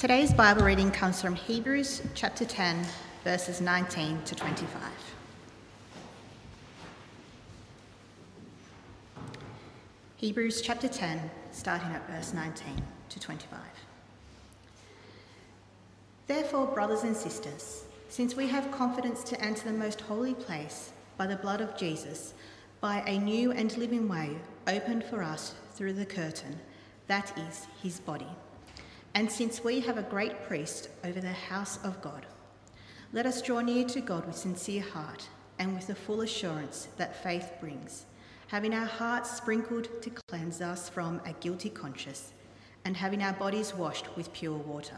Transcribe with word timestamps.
Today's 0.00 0.32
Bible 0.32 0.62
reading 0.62 0.90
comes 0.90 1.20
from 1.20 1.34
Hebrews 1.34 2.00
chapter 2.14 2.46
10, 2.46 2.86
verses 3.22 3.60
19 3.60 4.22
to 4.22 4.34
25. 4.34 4.80
Hebrews 10.16 10.62
chapter 10.62 10.88
10, 10.88 11.30
starting 11.52 11.90
at 11.90 12.08
verse 12.08 12.32
19 12.32 12.82
to 13.10 13.20
25. 13.20 13.60
Therefore, 16.26 16.66
brothers 16.68 17.02
and 17.02 17.14
sisters, 17.14 17.84
since 18.08 18.34
we 18.34 18.48
have 18.48 18.72
confidence 18.72 19.22
to 19.24 19.38
enter 19.38 19.64
the 19.64 19.76
most 19.76 20.00
holy 20.00 20.32
place 20.32 20.92
by 21.18 21.26
the 21.26 21.36
blood 21.36 21.60
of 21.60 21.76
Jesus, 21.76 22.32
by 22.80 23.02
a 23.06 23.18
new 23.18 23.52
and 23.52 23.76
living 23.76 24.08
way 24.08 24.38
opened 24.66 25.04
for 25.04 25.22
us 25.22 25.52
through 25.74 25.92
the 25.92 26.06
curtain, 26.06 26.58
that 27.06 27.36
is 27.36 27.66
his 27.82 28.00
body. 28.00 28.30
And 29.14 29.30
since 29.30 29.64
we 29.64 29.80
have 29.80 29.98
a 29.98 30.02
great 30.02 30.44
priest 30.44 30.88
over 31.04 31.20
the 31.20 31.32
house 31.32 31.78
of 31.82 32.00
God, 32.00 32.26
let 33.12 33.26
us 33.26 33.42
draw 33.42 33.60
near 33.60 33.84
to 33.88 34.00
God 34.00 34.24
with 34.24 34.36
sincere 34.36 34.82
heart 34.82 35.28
and 35.58 35.74
with 35.74 35.88
the 35.88 35.96
full 35.96 36.20
assurance 36.20 36.88
that 36.96 37.20
faith 37.22 37.52
brings, 37.60 38.06
having 38.46 38.72
our 38.72 38.86
hearts 38.86 39.36
sprinkled 39.36 40.00
to 40.02 40.10
cleanse 40.28 40.60
us 40.60 40.88
from 40.88 41.20
a 41.26 41.32
guilty 41.34 41.70
conscience, 41.70 42.32
and 42.84 42.96
having 42.96 43.20
our 43.20 43.32
bodies 43.32 43.74
washed 43.74 44.16
with 44.16 44.32
pure 44.32 44.56
water. 44.56 44.96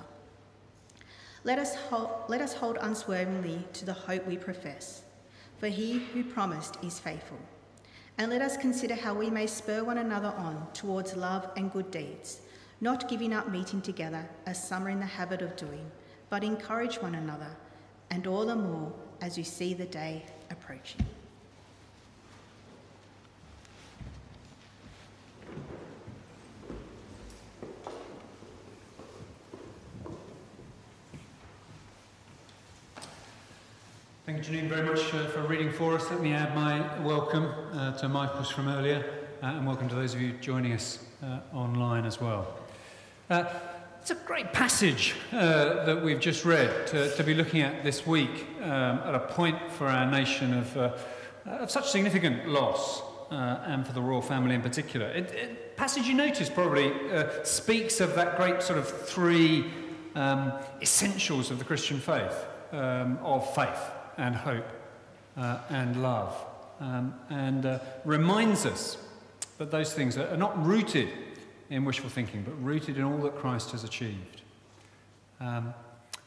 Let 1.45 1.59
us 1.59 1.75
hold, 1.75 2.11
let 2.29 2.43
us 2.43 2.53
hold 2.53 2.77
unswervingly 2.81 3.65
to 3.73 3.87
the 3.87 3.95
hope 3.95 4.27
we 4.27 4.37
profess, 4.37 5.03
for 5.59 5.69
he 5.69 5.99
who 5.99 6.23
promised 6.23 6.77
is 6.85 7.01
faithful. 7.01 7.39
And 8.19 8.31
let 8.31 8.43
us 8.43 8.59
consider 8.59 8.95
how 8.95 9.15
we 9.15 9.31
may 9.31 9.47
spur 9.47 9.83
one 9.83 9.99
another 9.99 10.35
on 10.37 10.69
towards 10.75 11.17
love 11.17 11.51
and 11.57 11.73
good 11.73 11.91
deeds 11.91 12.43
not 12.83 13.09
giving 13.09 13.33
up 13.33 13.49
meeting 13.49 13.81
together 13.81 14.29
as 14.45 14.61
some 14.61 14.85
are 14.85 14.91
in 14.91 14.99
the 14.99 15.07
habit 15.07 15.41
of 15.41 15.55
doing, 15.55 15.89
but 16.31 16.43
encourage 16.43 16.97
one 16.97 17.15
another, 17.15 17.57
and 18.11 18.27
all 18.27 18.45
the 18.45 18.57
more 18.57 18.93
as 19.21 19.39
you 19.39 19.45
see 19.45 19.73
the 19.73 19.87
day 19.87 20.27
approaching. 20.51 21.01
Thank 34.27 34.39
you, 34.39 34.55
Janine, 34.55 34.69
very 34.69 34.85
much 34.85 35.15
uh, 35.15 35.29
for 35.29 35.43
reading 35.43 35.71
for 35.71 35.95
us. 35.95 36.11
Let 36.11 36.21
me 36.21 36.33
add 36.33 36.53
my 36.57 37.01
welcome 37.05 37.45
uh, 37.75 37.93
to 37.99 38.09
Michael's 38.09 38.51
from 38.51 38.67
earlier, 38.67 39.05
uh, 39.41 39.47
and 39.47 39.65
welcome 39.65 39.89
to 39.89 39.95
those 39.95 40.15
of 40.15 40.21
you 40.21 40.33
joining 40.41 40.73
us 40.73 40.99
uh, 41.23 41.39
online 41.53 42.07
as 42.07 42.21
well. 42.21 42.62
Uh, 43.33 43.51
it's 43.99 44.11
a 44.11 44.15
great 44.15 44.53
passage 44.53 45.15
uh, 45.33 45.85
that 45.87 46.03
we've 46.03 46.21
just 46.21 46.45
read 46.45 46.87
to, 46.89 47.11
to, 47.17 47.25
be 47.25 47.33
looking 47.33 47.63
at 47.63 47.83
this 47.83 48.07
week 48.07 48.47
um, 48.61 48.99
at 49.07 49.15
a 49.15 49.21
point 49.21 49.57
for 49.71 49.87
our 49.87 50.05
nation 50.05 50.53
of, 50.53 50.77
uh, 50.77 50.93
of 51.47 51.71
such 51.71 51.89
significant 51.89 52.47
loss 52.47 53.01
uh, 53.31 53.63
and 53.65 53.87
for 53.87 53.95
the 53.95 54.03
royal 54.03 54.21
family 54.21 54.55
in 54.55 54.61
particular. 54.61 55.07
It, 55.07 55.31
it, 55.31 55.77
passage 55.79 56.07
you 56.07 56.13
notice 56.13 56.51
probably 56.51 56.93
uh, 57.11 57.43
speaks 57.43 58.03
of 58.03 58.15
that 58.17 58.37
great 58.37 58.63
sort 58.63 58.79
of 58.79 58.87
three 58.87 59.65
um, 60.15 60.53
essentials 60.83 61.51
of 61.51 61.59
the 61.59 61.65
Christian 61.65 62.01
faith 62.01 62.37
um, 62.73 63.19
of 63.23 63.55
faith 63.55 63.93
and 64.19 64.37
hope 64.37 64.69
uh, 65.39 65.61
and 65.71 66.03
love 66.03 66.37
um, 66.81 67.15
and 67.31 67.81
reminds 68.05 68.67
us 68.67 68.99
that 69.57 69.71
those 69.71 69.95
things 69.95 70.19
are 70.19 70.37
not 70.37 70.63
rooted 70.67 71.09
in 71.73 71.87
wishful 71.87 72.11
thinking, 72.11 72.43
but 72.43 72.53
rooted 72.63 72.99
in 72.99 73.03
all 73.03 73.17
that 73.17 73.35
Christ 73.35 73.71
has 73.71 73.83
achieved. 73.83 74.43
Um, 75.41 75.73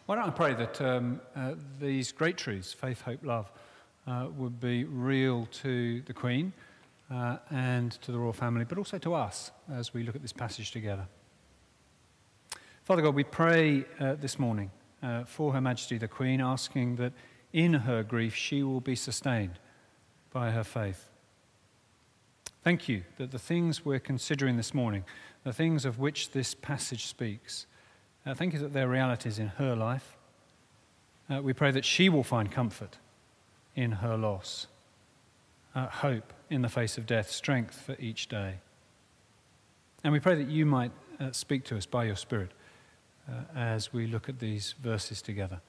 why 0.08 0.16
don't 0.16 0.28
I 0.28 0.32
pray 0.32 0.56
that 0.56 0.82
um, 0.82 1.22
uh, 1.36 1.54
these 1.80 2.12
great 2.12 2.36
truths, 2.36 2.74
faith, 2.74 3.02
hope, 3.02 3.24
love, 3.24 3.52
uh, 4.08 4.28
would 4.36 4.60
be 4.60 4.86
real 4.86 5.48
to 5.62 6.02
the 6.02 6.14
Queen 6.14 6.52
uh, 7.12 7.38
and 7.52 7.92
to 7.92 8.12
the 8.12 8.18
royal 8.18 8.34
family, 8.34 8.66
but 8.66 8.80
also 8.80 8.98
to 8.98 9.14
us 9.14 9.52
as 9.72 9.94
we 9.94 10.02
look 10.02 10.16
at 10.16 10.24
this 10.24 10.34
passage 10.34 10.72
together. 10.72 11.06
Father 12.84 13.04
God, 13.04 13.14
we 13.14 13.24
pray 13.24 13.86
uh, 14.00 14.16
this 14.16 14.40
morning 14.40 14.72
uh, 15.04 15.26
for 15.26 15.54
Her 15.54 15.62
Majesty 15.62 16.00
the 16.00 16.08
Queen, 16.08 16.42
asking 16.42 16.96
that 16.96 17.14
in 17.54 17.74
her 17.74 18.02
grief 18.02 18.34
she 18.34 18.64
will 18.64 18.82
be 18.82 18.96
sustained 18.96 19.60
by 20.34 20.50
her 20.52 20.64
faith. 20.64 21.10
Thank 22.64 22.90
you 22.90 23.04
that 23.18 23.30
the 23.30 23.38
things 23.38 23.86
we're 23.86 24.00
considering 24.00 24.58
this 24.58 24.74
morning 24.74 25.04
the 25.46 25.54
things 25.54 25.86
of 25.86 26.00
which 26.00 26.32
this 26.32 26.54
passage 26.54 27.06
speaks. 27.06 27.68
Uh, 28.26 28.34
thank 28.34 28.52
you 28.52 28.60
that 28.60 28.74
they're 28.74 28.90
realities 28.90 29.40
in 29.40 29.48
her 29.48 29.76
life. 29.76 30.18
Uh, 31.30 31.42
we 31.42 31.54
pray 31.54 31.72
that 31.72 31.86
she 31.86 32.10
will 32.10 32.24
find 32.24 32.52
comfort 32.52 32.98
in 33.76 33.94
her 33.94 34.18
loss, 34.18 34.68
uh, 35.76 35.88
hope 35.88 36.34
in 36.50 36.62
the 36.62 36.70
face 36.70 36.98
of 36.98 37.06
death, 37.06 37.30
strength 37.30 37.80
for 37.80 37.96
each 38.00 38.28
day. 38.28 38.56
And 40.04 40.12
we 40.12 40.20
pray 40.20 40.36
that 40.36 40.48
you 40.48 40.66
might 40.66 40.92
uh, 41.20 41.32
speak 41.32 41.64
to 41.66 41.78
us 41.78 41.86
by 41.86 42.06
your 42.06 42.16
Spirit 42.16 42.52
uh, 43.30 43.42
as 43.56 43.94
we 43.94 44.08
look 44.08 44.28
at 44.30 44.40
these 44.40 44.74
verses 44.82 45.22
together. 45.22 45.62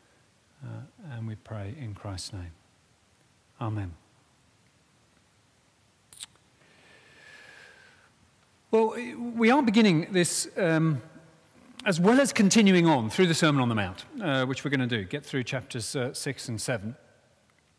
Uh, 0.65 1.13
and 1.13 1.27
we 1.27 1.35
pray 1.37 1.75
in 1.79 1.95
Christ's 1.95 2.33
name. 2.33 2.53
Amen. 3.61 4.06
Well, 8.77 8.95
we 9.35 9.51
are 9.51 9.63
beginning 9.63 10.09
this, 10.11 10.49
um, 10.59 11.01
as 11.87 11.99
well 11.99 12.21
as 12.21 12.31
continuing 12.31 12.87
on 12.87 13.09
through 13.09 13.27
the 13.27 13.33
Sermon 13.33 13.63
on 13.63 13.71
the 13.71 13.75
Mount, 13.75 14.05
uh, 14.21 14.45
which 14.45 14.65
we're 14.65 14.71
going 14.71 14.87
to 14.87 14.99
do, 14.99 15.05
get 15.05 15.25
through 15.25 15.45
chapters 15.45 15.97
uh, 15.97 16.13
6 16.13 16.49
and 16.51 16.61
7. 16.61 16.95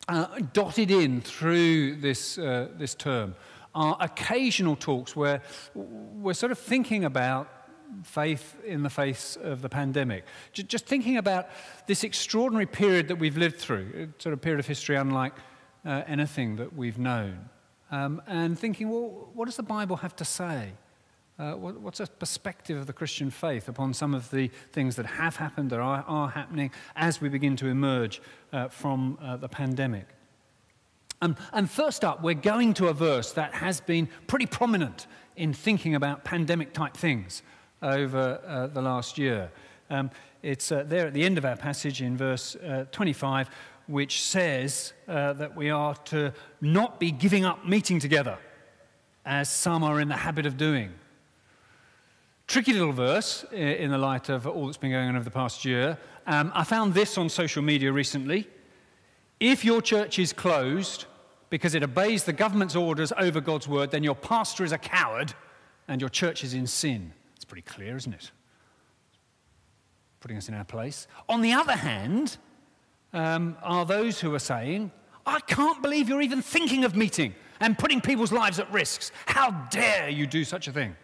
Uh, 0.08 0.26
dotted 0.52 0.90
in 0.90 1.20
through 1.20 1.94
this, 2.00 2.36
uh, 2.36 2.70
this 2.76 2.96
term 2.96 3.36
are 3.76 3.96
occasional 4.00 4.74
talks 4.74 5.14
where 5.14 5.40
we're 5.72 6.34
sort 6.34 6.50
of 6.50 6.58
thinking 6.58 7.04
about 7.04 7.48
faith 8.02 8.56
in 8.66 8.82
the 8.82 8.90
face 8.90 9.38
of 9.40 9.62
the 9.62 9.68
pandemic. 9.68 10.24
Just 10.52 10.86
thinking 10.86 11.16
about 11.16 11.48
this 11.86 12.02
extraordinary 12.02 12.66
period 12.66 13.06
that 13.06 13.20
we've 13.20 13.36
lived 13.36 13.58
through, 13.58 14.14
sort 14.18 14.32
of 14.32 14.40
period 14.40 14.58
of 14.58 14.66
history 14.66 14.96
unlike 14.96 15.34
uh, 15.86 16.02
anything 16.08 16.56
that 16.56 16.74
we've 16.74 16.98
known. 16.98 17.50
Um, 17.92 18.20
and 18.26 18.58
thinking, 18.58 18.90
well, 18.90 19.30
what 19.32 19.44
does 19.44 19.56
the 19.56 19.62
Bible 19.62 19.94
have 19.98 20.16
to 20.16 20.24
say? 20.24 20.72
Uh, 21.38 21.52
what, 21.52 21.80
what's 21.80 22.00
a 22.00 22.06
perspective 22.06 22.76
of 22.76 22.88
the 22.88 22.92
Christian 22.92 23.30
faith 23.30 23.68
upon 23.68 23.94
some 23.94 24.12
of 24.12 24.28
the 24.32 24.48
things 24.72 24.96
that 24.96 25.06
have 25.06 25.36
happened, 25.36 25.70
that 25.70 25.78
are, 25.78 26.04
are 26.08 26.28
happening 26.28 26.72
as 26.96 27.20
we 27.20 27.28
begin 27.28 27.54
to 27.54 27.68
emerge 27.68 28.20
uh, 28.52 28.66
from 28.66 29.16
uh, 29.22 29.36
the 29.36 29.48
pandemic? 29.48 30.08
Um, 31.22 31.36
and 31.52 31.70
first 31.70 32.04
up, 32.04 32.22
we're 32.22 32.34
going 32.34 32.74
to 32.74 32.88
a 32.88 32.92
verse 32.92 33.32
that 33.32 33.54
has 33.54 33.80
been 33.80 34.08
pretty 34.26 34.46
prominent 34.46 35.06
in 35.36 35.52
thinking 35.52 35.94
about 35.94 36.24
pandemic 36.24 36.72
type 36.72 36.96
things 36.96 37.42
over 37.82 38.40
uh, 38.44 38.66
the 38.66 38.82
last 38.82 39.16
year. 39.16 39.52
Um, 39.90 40.10
it's 40.42 40.72
uh, 40.72 40.82
there 40.84 41.06
at 41.06 41.14
the 41.14 41.24
end 41.24 41.38
of 41.38 41.44
our 41.44 41.56
passage 41.56 42.02
in 42.02 42.16
verse 42.16 42.56
uh, 42.56 42.86
25, 42.90 43.48
which 43.86 44.22
says 44.22 44.92
that 45.06 45.56
we 45.56 45.70
are 45.70 45.94
to 45.94 46.32
not 46.60 46.98
be 46.98 47.12
giving 47.12 47.44
up 47.44 47.64
meeting 47.64 48.00
together, 48.00 48.38
as 49.24 49.48
some 49.48 49.84
are 49.84 50.00
in 50.00 50.08
the 50.08 50.16
habit 50.16 50.44
of 50.44 50.56
doing 50.56 50.92
Tricky 52.48 52.72
little 52.72 52.92
verse 52.92 53.44
in 53.52 53.90
the 53.90 53.98
light 53.98 54.30
of 54.30 54.46
all 54.46 54.64
that's 54.64 54.78
been 54.78 54.90
going 54.90 55.06
on 55.06 55.16
over 55.16 55.24
the 55.24 55.30
past 55.30 55.66
year. 55.66 55.98
Um, 56.26 56.50
I 56.54 56.64
found 56.64 56.94
this 56.94 57.18
on 57.18 57.28
social 57.28 57.60
media 57.60 57.92
recently. 57.92 58.48
If 59.38 59.66
your 59.66 59.82
church 59.82 60.18
is 60.18 60.32
closed 60.32 61.04
because 61.50 61.74
it 61.74 61.82
obeys 61.82 62.24
the 62.24 62.32
government's 62.32 62.74
orders 62.74 63.12
over 63.18 63.42
God's 63.42 63.68
word, 63.68 63.90
then 63.90 64.02
your 64.02 64.14
pastor 64.14 64.64
is 64.64 64.72
a 64.72 64.78
coward 64.78 65.34
and 65.88 66.00
your 66.00 66.08
church 66.08 66.42
is 66.42 66.54
in 66.54 66.66
sin. 66.66 67.12
It's 67.36 67.44
pretty 67.44 67.62
clear, 67.62 67.96
isn't 67.96 68.14
it? 68.14 68.30
Putting 70.20 70.38
us 70.38 70.48
in 70.48 70.54
our 70.54 70.64
place. 70.64 71.06
On 71.28 71.42
the 71.42 71.52
other 71.52 71.76
hand, 71.76 72.38
um, 73.12 73.58
are 73.62 73.84
those 73.84 74.20
who 74.20 74.34
are 74.34 74.38
saying, 74.38 74.90
I 75.26 75.40
can't 75.40 75.82
believe 75.82 76.08
you're 76.08 76.22
even 76.22 76.40
thinking 76.40 76.84
of 76.84 76.96
meeting 76.96 77.34
and 77.60 77.78
putting 77.78 78.00
people's 78.00 78.32
lives 78.32 78.58
at 78.58 78.72
risks. 78.72 79.12
How 79.26 79.50
dare 79.70 80.08
you 80.08 80.26
do 80.26 80.44
such 80.44 80.66
a 80.66 80.72
thing? 80.72 80.96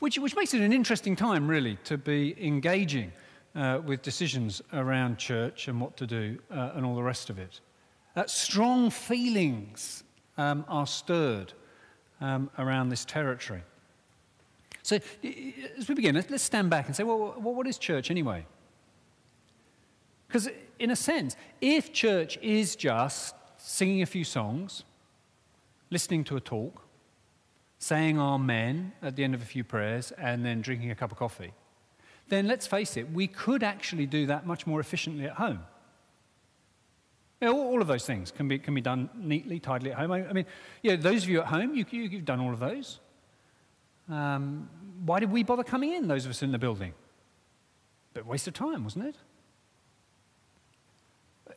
Which, 0.00 0.18
which 0.18 0.34
makes 0.34 0.52
it 0.52 0.60
an 0.60 0.72
interesting 0.72 1.14
time, 1.14 1.46
really, 1.46 1.76
to 1.84 1.96
be 1.96 2.34
engaging 2.44 3.12
uh, 3.54 3.80
with 3.84 4.02
decisions 4.02 4.60
around 4.72 5.18
church 5.18 5.68
and 5.68 5.80
what 5.80 5.96
to 5.96 6.06
do 6.06 6.38
uh, 6.50 6.72
and 6.74 6.84
all 6.84 6.94
the 6.94 7.02
rest 7.02 7.30
of 7.30 7.38
it. 7.38 7.60
Uh, 8.16 8.26
strong 8.26 8.90
feelings 8.90 10.02
um, 10.36 10.64
are 10.68 10.86
stirred 10.86 11.52
um, 12.20 12.50
around 12.58 12.88
this 12.88 13.04
territory. 13.04 13.62
So, 14.82 14.98
as 15.78 15.88
we 15.88 15.94
begin, 15.94 16.14
let's 16.14 16.42
stand 16.42 16.70
back 16.70 16.86
and 16.86 16.96
say, 16.96 17.04
well, 17.04 17.34
what 17.38 17.66
is 17.66 17.76
church 17.78 18.10
anyway? 18.10 18.46
Because, 20.26 20.48
in 20.78 20.90
a 20.90 20.96
sense, 20.96 21.36
if 21.60 21.92
church 21.92 22.38
is 22.40 22.74
just 22.74 23.34
singing 23.58 24.00
a 24.00 24.06
few 24.06 24.24
songs, 24.24 24.84
listening 25.90 26.24
to 26.24 26.36
a 26.36 26.40
talk, 26.40 26.82
saying 27.80 28.20
Amen 28.20 28.92
at 29.02 29.16
the 29.16 29.24
end 29.24 29.34
of 29.34 29.42
a 29.42 29.44
few 29.44 29.64
prayers, 29.64 30.12
and 30.12 30.44
then 30.44 30.60
drinking 30.60 30.90
a 30.90 30.94
cup 30.94 31.10
of 31.10 31.18
coffee, 31.18 31.52
then 32.28 32.46
let's 32.46 32.66
face 32.66 32.96
it, 32.96 33.10
we 33.10 33.26
could 33.26 33.62
actually 33.64 34.06
do 34.06 34.26
that 34.26 34.46
much 34.46 34.66
more 34.66 34.78
efficiently 34.78 35.24
at 35.24 35.32
home. 35.32 35.60
You 37.40 37.48
know, 37.48 37.58
all, 37.58 37.80
of 37.80 37.88
those 37.88 38.04
things 38.04 38.30
can 38.30 38.48
be, 38.48 38.58
can 38.58 38.74
be 38.74 38.82
done 38.82 39.08
neatly, 39.16 39.58
tidily 39.58 39.92
at 39.92 39.98
home. 39.98 40.12
I, 40.12 40.28
I 40.28 40.32
mean, 40.34 40.44
you 40.82 40.90
know, 40.90 40.96
those 40.98 41.22
of 41.22 41.30
you 41.30 41.40
at 41.40 41.46
home, 41.46 41.74
you, 41.74 41.86
you, 41.90 42.08
have 42.10 42.26
done 42.26 42.38
all 42.38 42.52
of 42.52 42.60
those. 42.60 43.00
Um, 44.10 44.68
why 45.06 45.18
did 45.20 45.32
we 45.32 45.42
bother 45.42 45.64
coming 45.64 45.94
in, 45.94 46.06
those 46.06 46.26
of 46.26 46.30
us 46.30 46.42
in 46.42 46.52
the 46.52 46.58
building? 46.58 46.92
But 48.12 48.26
waste 48.26 48.46
of 48.46 48.52
time, 48.52 48.84
wasn't 48.84 49.06
it? 49.06 49.16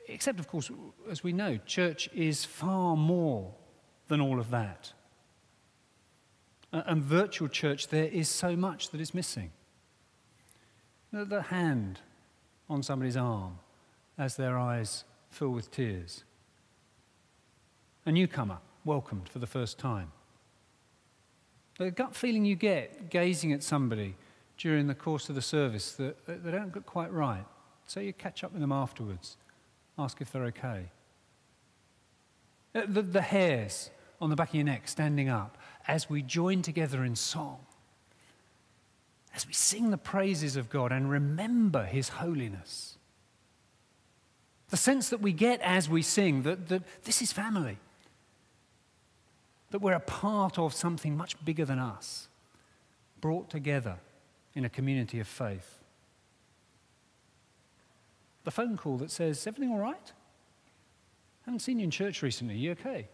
Except, 0.08 0.40
of 0.40 0.48
course, 0.48 0.72
as 1.10 1.22
we 1.22 1.34
know, 1.34 1.60
church 1.66 2.10
is 2.14 2.46
far 2.46 2.96
more 2.96 3.54
than 4.08 4.22
all 4.22 4.40
of 4.40 4.52
that. 4.52 4.94
And 6.74 7.04
virtual 7.04 7.48
church, 7.48 7.90
there 7.90 8.06
is 8.06 8.28
so 8.28 8.56
much 8.56 8.90
that 8.90 9.00
is 9.00 9.14
missing. 9.14 9.52
The 11.12 11.44
hand 11.44 12.00
on 12.68 12.82
somebody's 12.82 13.16
arm 13.16 13.60
as 14.18 14.36
their 14.36 14.58
eyes 14.58 15.04
fill 15.30 15.50
with 15.50 15.70
tears. 15.70 16.24
A 18.08 18.12
newcomer, 18.12 18.58
welcomed 18.84 19.30
for 19.30 19.38
the 19.38 19.48
first 19.48 19.78
time. 19.78 20.12
The 21.78 21.92
gut 21.92 22.16
feeling 22.16 22.44
you 22.44 22.56
get 22.56 23.12
gazing 23.12 23.54
at 23.54 23.62
somebody 23.62 24.16
during 24.58 24.88
the 24.88 24.96
course 24.96 25.30
of 25.30 25.36
the 25.36 25.42
service 25.42 25.94
that 25.94 26.26
they 26.26 26.52
don't 26.52 26.74
get 26.74 26.88
quite 26.88 27.12
right. 27.14 27.46
So 27.86 28.00
you 28.00 28.14
catch 28.14 28.44
up 28.44 28.52
with 28.52 28.62
them 28.62 28.72
afterwards, 28.72 29.38
ask 29.98 30.22
if 30.22 30.32
they're 30.32 30.46
okay. 30.46 30.86
Uh, 32.74 32.84
the, 32.88 33.04
the 33.04 33.22
hairs 33.22 33.92
on 34.24 34.30
the 34.30 34.36
back 34.36 34.50
of 34.50 34.56
your 34.56 34.64
neck 34.64 34.88
standing 34.88 35.30
up 35.30 35.58
as 35.88 36.10
we 36.10 36.22
join 36.22 36.62
together 36.62 37.04
in 37.04 37.16
song, 37.16 37.60
as 39.36 39.46
we 39.46 39.54
sing 39.54 39.92
the 39.92 39.98
praises 39.98 40.56
of 40.56 40.70
God 40.70 40.92
and 40.92 41.10
remember 41.10 41.84
His 41.84 42.10
holiness. 42.10 42.98
The 44.70 44.78
sense 44.78 45.10
that 45.10 45.22
we 45.22 45.34
get 45.34 45.60
as 45.62 45.90
we 45.90 46.02
sing 46.02 46.44
that, 46.44 46.70
that 46.70 46.84
this 47.04 47.22
is 47.22 47.32
family, 47.32 47.78
that 49.72 49.80
we're 49.80 49.94
a 49.94 50.00
part 50.00 50.58
of 50.58 50.74
something 50.74 51.18
much 51.18 51.44
bigger 51.44 51.66
than 51.66 51.80
us, 51.80 52.30
brought 53.20 53.50
together 53.50 53.98
in 54.56 54.66
a 54.66 54.70
community 54.70 55.20
of 55.20 55.28
faith. 55.28 55.80
The 58.46 58.52
phone 58.52 58.78
call 58.78 58.98
that 58.98 59.12
says, 59.12 59.46
Everything 59.46 59.72
all 59.72 59.80
right? 59.80 60.12
I 61.46 61.50
haven't 61.50 61.60
seen 61.60 61.80
you 61.80 61.86
in 61.86 61.92
church 61.92 62.22
recently. 62.22 62.54
Are 62.54 62.58
you 62.58 62.72
okay? 62.72 63.08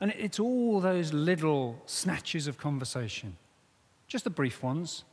And 0.00 0.12
it's 0.16 0.38
all 0.38 0.80
those 0.80 1.12
little 1.12 1.82
snatches 1.86 2.46
of 2.46 2.56
conversation, 2.56 3.36
just 4.06 4.24
the 4.24 4.30
brief 4.30 4.62
ones, 4.62 5.04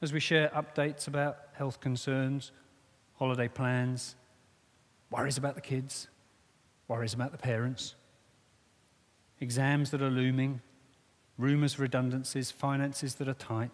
as 0.00 0.12
we 0.12 0.20
share 0.20 0.48
updates 0.50 1.08
about 1.08 1.38
health 1.54 1.80
concerns, 1.80 2.52
holiday 3.14 3.48
plans, 3.48 4.14
worries 5.10 5.38
about 5.38 5.54
the 5.54 5.60
kids, 5.60 6.08
worries 6.86 7.14
about 7.14 7.32
the 7.32 7.38
parents, 7.38 7.94
exams 9.40 9.90
that 9.90 10.02
are 10.02 10.10
looming, 10.10 10.60
rumours 11.38 11.74
of 11.74 11.80
redundancies, 11.80 12.50
finances 12.50 13.16
that 13.16 13.28
are 13.28 13.34
tight, 13.34 13.70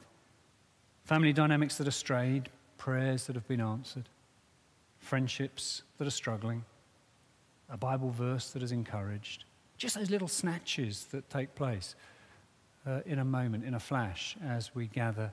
family 1.05 1.33
dynamics 1.33 1.77
that 1.77 1.87
are 1.87 1.93
strayed, 1.93 2.49
prayers 2.79 3.27
that 3.27 3.37
have 3.37 3.47
been 3.47 3.61
answered, 3.61 4.09
friendships 4.99 5.83
that 5.99 6.07
are 6.07 6.11
struggling, 6.11 6.65
a 7.69 7.77
Bible 7.77 8.11
verse 8.11 8.51
that 8.51 8.63
is 8.63 8.73
encouraged. 8.73 9.45
Just 9.83 9.97
those 9.97 10.11
little 10.11 10.29
snatches 10.29 11.07
that 11.07 11.29
take 11.29 11.57
place 11.57 11.97
uh, 12.87 13.01
in 13.05 13.19
a 13.19 13.25
moment, 13.25 13.65
in 13.65 13.75
a 13.75 13.81
flash, 13.81 14.37
as 14.47 14.73
we 14.77 14.87
gather 14.87 15.33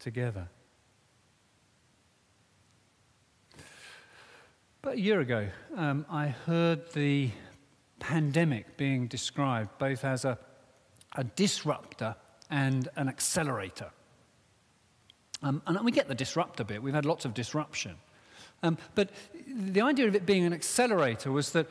together. 0.00 0.48
But 4.82 4.94
a 4.94 5.00
year 5.00 5.20
ago, 5.20 5.46
um, 5.76 6.04
I 6.10 6.26
heard 6.26 6.92
the 6.92 7.30
pandemic 8.00 8.76
being 8.76 9.06
described 9.06 9.78
both 9.78 10.04
as 10.04 10.24
a, 10.24 10.40
a 11.14 11.22
disruptor 11.22 12.16
and 12.50 12.88
an 12.96 13.08
accelerator. 13.08 13.92
Um, 15.40 15.62
and 15.68 15.78
we 15.84 15.92
get 15.92 16.08
the 16.08 16.16
disruptor 16.16 16.64
bit, 16.64 16.82
we've 16.82 16.94
had 16.94 17.06
lots 17.06 17.24
of 17.26 17.32
disruption. 17.32 17.94
Um, 18.64 18.76
but 18.96 19.10
the 19.46 19.82
idea 19.82 20.08
of 20.08 20.16
it 20.16 20.26
being 20.26 20.44
an 20.44 20.52
accelerator 20.52 21.30
was 21.30 21.52
that 21.52 21.68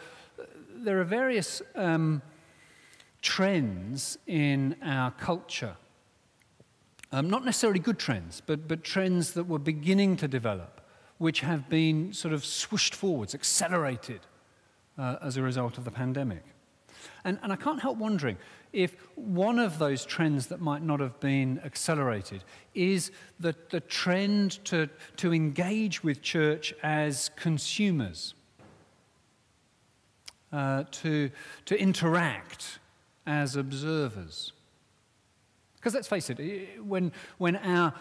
there 0.83 0.99
are 0.99 1.05
various 1.05 1.61
um, 1.75 2.21
trends 3.21 4.17
in 4.27 4.75
our 4.83 5.11
culture. 5.11 5.75
Um, 7.11 7.29
not 7.29 7.45
necessarily 7.45 7.79
good 7.79 7.99
trends, 7.99 8.41
but, 8.45 8.67
but 8.67 8.83
trends 8.83 9.33
that 9.33 9.45
were 9.45 9.59
beginning 9.59 10.17
to 10.17 10.27
develop 10.27 10.81
which 11.23 11.39
have 11.39 11.69
been 11.69 12.11
sort 12.11 12.33
of 12.33 12.41
swooshed 12.41 12.93
forwards, 12.93 13.33
accelerated 13.33 14.19
uh, 14.97 15.15
as 15.21 15.37
a 15.37 15.41
result 15.41 15.77
of 15.77 15.85
the 15.85 15.91
pandemic. 15.91 16.43
And, 17.23 17.39
and 17.41 17.51
I 17.53 17.55
can't 17.55 17.79
help 17.79 17.97
wondering 17.97 18.37
if 18.73 18.97
one 19.15 19.59
of 19.59 19.77
those 19.77 20.05
trends 20.05 20.47
that 20.47 20.59
might 20.59 20.81
not 20.81 20.99
have 20.99 21.19
been 21.19 21.61
accelerated 21.63 22.43
is 22.73 23.11
the, 23.39 23.55
the 23.69 23.79
trend 23.79 24.63
to, 24.65 24.89
to 25.17 25.33
engage 25.33 26.03
with 26.03 26.21
church 26.21 26.73
as 26.83 27.29
consumers, 27.37 28.33
uh, 30.53 30.85
to, 30.91 31.29
to 31.65 31.77
interact 31.77 32.79
as 33.25 33.57
observers. 33.57 34.53
Because 35.75 35.93
let's 35.93 36.07
face 36.07 36.29
it, 36.29 36.81
when, 36.81 37.11
when 37.37 37.57
our 37.57 37.93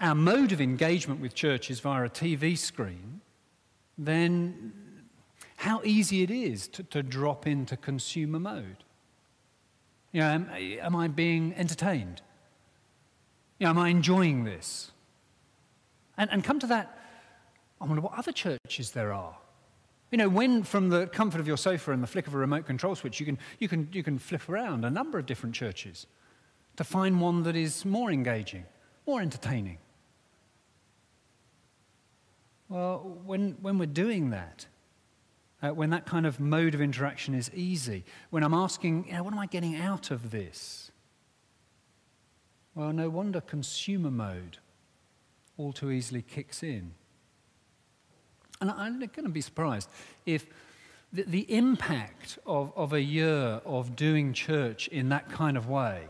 our 0.00 0.14
mode 0.14 0.52
of 0.52 0.60
engagement 0.60 1.20
with 1.20 1.34
church 1.34 1.70
is 1.70 1.80
via 1.80 2.04
a 2.04 2.08
TV 2.08 2.56
screen, 2.56 3.20
then 3.98 4.72
how 5.56 5.82
easy 5.84 6.22
it 6.22 6.30
is 6.30 6.66
to, 6.68 6.82
to 6.84 7.02
drop 7.02 7.46
into 7.46 7.76
consumer 7.76 8.40
mode. 8.40 8.84
You 10.12 10.20
know, 10.20 10.26
am, 10.26 10.50
am 10.54 10.96
I 10.96 11.08
being 11.08 11.54
entertained? 11.54 12.22
You 13.58 13.66
know, 13.66 13.70
am 13.70 13.78
I 13.78 13.90
enjoying 13.90 14.44
this? 14.44 14.90
And, 16.16 16.30
and 16.30 16.42
come 16.42 16.58
to 16.60 16.66
that, 16.68 16.98
I 17.80 17.84
wonder 17.84 18.00
what 18.00 18.18
other 18.18 18.32
churches 18.32 18.92
there 18.92 19.12
are. 19.12 19.36
You 20.10 20.18
know, 20.18 20.28
when 20.28 20.64
from 20.64 20.88
the 20.88 21.06
comfort 21.06 21.40
of 21.40 21.46
your 21.46 21.56
sofa 21.56 21.92
and 21.92 22.02
the 22.02 22.06
flick 22.06 22.26
of 22.26 22.34
a 22.34 22.38
remote 22.38 22.66
control 22.66 22.96
switch, 22.96 23.20
you 23.20 23.26
can, 23.26 23.38
you 23.58 23.68
can, 23.68 23.88
you 23.92 24.02
can 24.02 24.18
flip 24.18 24.48
around 24.48 24.84
a 24.84 24.90
number 24.90 25.18
of 25.18 25.26
different 25.26 25.54
churches 25.54 26.06
to 26.76 26.84
find 26.84 27.20
one 27.20 27.44
that 27.44 27.54
is 27.54 27.84
more 27.84 28.10
engaging, 28.10 28.64
more 29.06 29.20
entertaining. 29.20 29.78
Well, 32.68 33.18
when, 33.24 33.56
when 33.60 33.78
we're 33.78 33.86
doing 33.86 34.30
that, 34.30 34.66
uh, 35.62 35.70
when 35.70 35.90
that 35.90 36.06
kind 36.06 36.26
of 36.26 36.40
mode 36.40 36.74
of 36.74 36.80
interaction 36.80 37.34
is 37.34 37.50
easy, 37.54 38.04
when 38.30 38.42
I'm 38.42 38.54
asking, 38.54 39.06
you 39.06 39.14
know, 39.14 39.22
what 39.22 39.32
am 39.32 39.38
I 39.38 39.46
getting 39.46 39.76
out 39.76 40.10
of 40.10 40.30
this? 40.30 40.90
Well, 42.74 42.92
no 42.92 43.10
wonder 43.10 43.40
consumer 43.40 44.10
mode 44.10 44.58
all 45.56 45.72
too 45.72 45.90
easily 45.90 46.22
kicks 46.22 46.62
in. 46.62 46.94
And 48.60 48.70
I'm 48.70 48.98
going 48.98 49.24
to 49.24 49.28
be 49.28 49.40
surprised 49.40 49.88
if 50.26 50.46
the, 51.12 51.22
the 51.22 51.52
impact 51.52 52.38
of, 52.46 52.72
of 52.76 52.92
a 52.92 53.00
year 53.00 53.60
of 53.64 53.96
doing 53.96 54.32
church 54.32 54.88
in 54.88 55.08
that 55.08 55.28
kind 55.30 55.56
of 55.56 55.68
way 55.68 56.06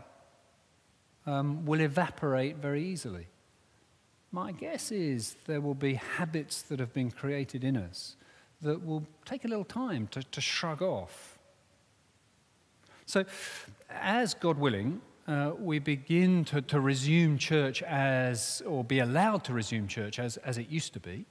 um, 1.27 1.65
will 1.65 1.81
evaporate 1.81 2.57
very 2.57 2.85
easily. 2.85 3.27
My 4.33 4.53
guess 4.53 4.93
is 4.93 5.37
there 5.47 5.61
will 5.61 5.75
be 5.75 5.95
habits 5.95 6.63
that 6.63 6.81
have 6.81 6.93
been 6.93 7.11
created 7.11 7.65
in 7.65 7.77
us 7.77 8.17
that 8.63 8.85
will 8.85 9.07
take 9.25 9.45
a 9.45 9.49
little 9.49 9.65
time 9.65 10.07
to, 10.09 10.23
to 10.23 10.41
shrug 10.41 10.83
off. 10.83 11.39
So, 13.07 13.25
as 13.89 14.35
God 14.35 14.59
willing, 14.59 15.01
uh, 15.27 15.53
we 15.59 15.79
begin 15.79 16.45
to, 16.47 16.63
to 16.63 16.81
resume 16.81 17.39
church 17.39 17.83
as, 17.83 18.63
or 18.67 18.85
be 18.85 19.01
allowed 19.01 19.45
to 19.45 19.53
resume 19.53 19.89
church 19.89 20.19
as, 20.19 20.37
as 20.39 20.59
it 20.59 20.69
used 20.69 20.93
to 20.93 21.01
be, 21.01 21.25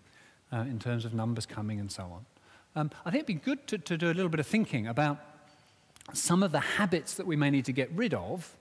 uh, 0.52 0.58
in 0.62 0.80
terms 0.80 1.06
of 1.06 1.14
numbers 1.14 1.46
coming 1.46 1.80
and 1.80 1.92
so 1.92 2.04
on. 2.04 2.26
Um, 2.76 2.92
I 3.06 3.12
think 3.12 3.24
it'd 3.24 3.28
be 3.28 3.34
good 3.46 3.68
to, 3.68 3.78
to 3.78 3.98
do 3.98 4.08
a 4.08 4.14
little 4.14 4.30
bit 4.30 4.40
of 4.40 4.48
thinking 4.48 4.88
about 4.88 5.20
some 6.14 6.44
of 6.44 6.52
the 6.52 6.60
habits 6.60 7.16
that 7.16 7.28
we 7.28 7.36
may 7.36 7.50
need 7.50 7.66
to 7.66 7.74
get 7.74 7.92
rid 7.92 8.14
of 8.14 8.56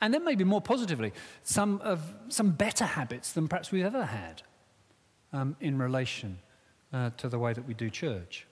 and 0.00 0.14
then, 0.14 0.24
maybe 0.24 0.44
more 0.44 0.62
positively, 0.62 1.12
some, 1.42 1.80
of, 1.82 2.02
some 2.28 2.52
better 2.52 2.86
habits 2.86 3.32
than 3.32 3.48
perhaps 3.48 3.70
we've 3.70 3.84
ever 3.84 4.06
had 4.06 4.42
um, 5.32 5.56
in 5.60 5.78
relation 5.78 6.38
uh, 6.92 7.10
to 7.18 7.28
the 7.28 7.38
way 7.38 7.52
that 7.52 7.66
we 7.66 7.74
do 7.74 7.90
church. 7.90 8.46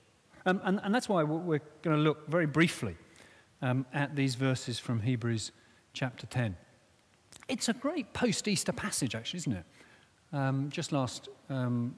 Um, 0.45 0.61
and, 0.65 0.81
and, 0.83 0.95
that's 0.95 1.09
why 1.09 1.23
we're 1.23 1.61
going 1.83 1.97
to 1.97 2.03
look 2.03 2.29
very 2.29 2.47
briefly 2.47 2.97
um, 3.63 3.87
at 3.93 4.15
these 4.15 4.35
verses 4.35 4.79
from 4.79 5.01
Hebrews 5.01 5.53
chapter 5.95 6.27
10. 6.27 6.57
It's 7.49 7.69
a 7.69 7.73
great 7.73 8.13
post 8.13 8.47
Easter 8.47 8.73
passage, 8.73 9.15
actually, 9.15 9.39
isn't 9.39 9.53
it? 9.55 9.65
Um, 10.33 10.69
just 10.71 10.93
last, 10.93 11.29
um, 11.49 11.97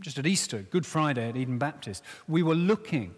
just 0.00 0.18
at 0.18 0.26
Easter, 0.26 0.62
Good 0.70 0.84
Friday 0.84 1.28
at 1.28 1.36
Eden 1.36 1.58
Baptist, 1.58 2.02
we 2.28 2.42
were 2.42 2.54
looking 2.54 3.14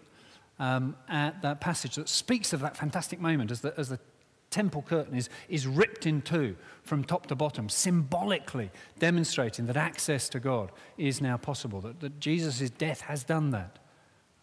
um, 0.59 0.95
at 1.09 1.41
that 1.41 1.59
passage 1.59 1.95
that 1.95 2.07
speaks 2.07 2.53
of 2.53 2.61
that 2.61 2.77
fantastic 2.77 3.19
moment 3.19 3.51
as 3.51 3.61
the, 3.61 3.73
as 3.77 3.89
the 3.89 3.99
temple 4.49 4.83
curtain 4.83 5.15
is, 5.15 5.29
is 5.49 5.65
ripped 5.65 6.05
in 6.05 6.21
two 6.21 6.55
from 6.83 7.03
top 7.03 7.25
to 7.25 7.35
bottom, 7.35 7.67
symbolically 7.67 8.69
demonstrating 8.99 9.65
that 9.65 9.75
access 9.75 10.29
to 10.29 10.39
God 10.39 10.71
is 10.97 11.21
now 11.21 11.37
possible, 11.37 11.81
that, 11.81 11.99
that 11.99 12.19
Jesus' 12.19 12.69
death 12.69 13.01
has 13.01 13.23
done 13.23 13.49
that, 13.49 13.79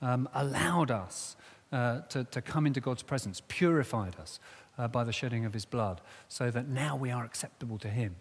um, 0.02 0.28
allowed 0.34 0.90
us 0.90 1.36
uh, 1.72 2.00
to, 2.08 2.24
to 2.24 2.42
come 2.42 2.66
into 2.66 2.80
God's 2.80 3.04
presence, 3.04 3.40
purified 3.46 4.16
us 4.16 4.40
uh, 4.76 4.88
by 4.88 5.04
the 5.04 5.12
shedding 5.12 5.44
of 5.44 5.54
his 5.54 5.64
blood, 5.64 6.00
so 6.28 6.50
that 6.50 6.66
now 6.68 6.96
we 6.96 7.10
are 7.10 7.24
acceptable 7.24 7.78
to 7.78 7.88
him. 7.88 8.16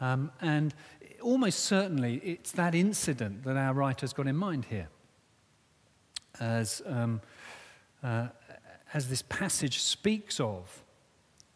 Um, 0.00 0.30
and 0.40 0.74
almost 1.22 1.60
certainly 1.60 2.16
it's 2.16 2.52
that 2.52 2.74
incident 2.74 3.44
that 3.44 3.56
our 3.56 3.72
writer's 3.74 4.12
got 4.12 4.26
in 4.26 4.36
mind 4.36 4.66
here. 4.66 4.88
As, 6.38 6.82
um, 6.86 7.20
uh, 8.02 8.28
as 8.92 9.08
this 9.08 9.22
passage 9.22 9.80
speaks 9.80 10.38
of 10.38 10.82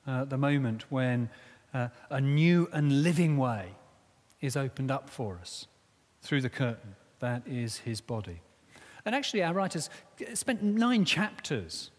uh, 0.07 0.25
the 0.25 0.39
moment 0.39 0.91
when 0.91 1.29
uh, 1.75 1.89
a 2.09 2.21
new 2.21 2.69
and 2.73 3.03
living 3.03 3.37
way 3.37 3.75
is 4.41 4.57
opened 4.57 4.91
up 4.91 5.11
for 5.11 5.39
us 5.39 5.67
through 6.23 6.41
the 6.41 6.51
curtain. 6.51 6.97
That 7.21 7.43
is 7.47 7.79
his 7.79 8.01
body. 8.01 8.41
And 9.05 9.15
actually, 9.15 9.43
our 9.43 9.55
writers 9.55 9.91
spent 10.35 10.63
nine 10.63 11.05
chapters 11.05 11.91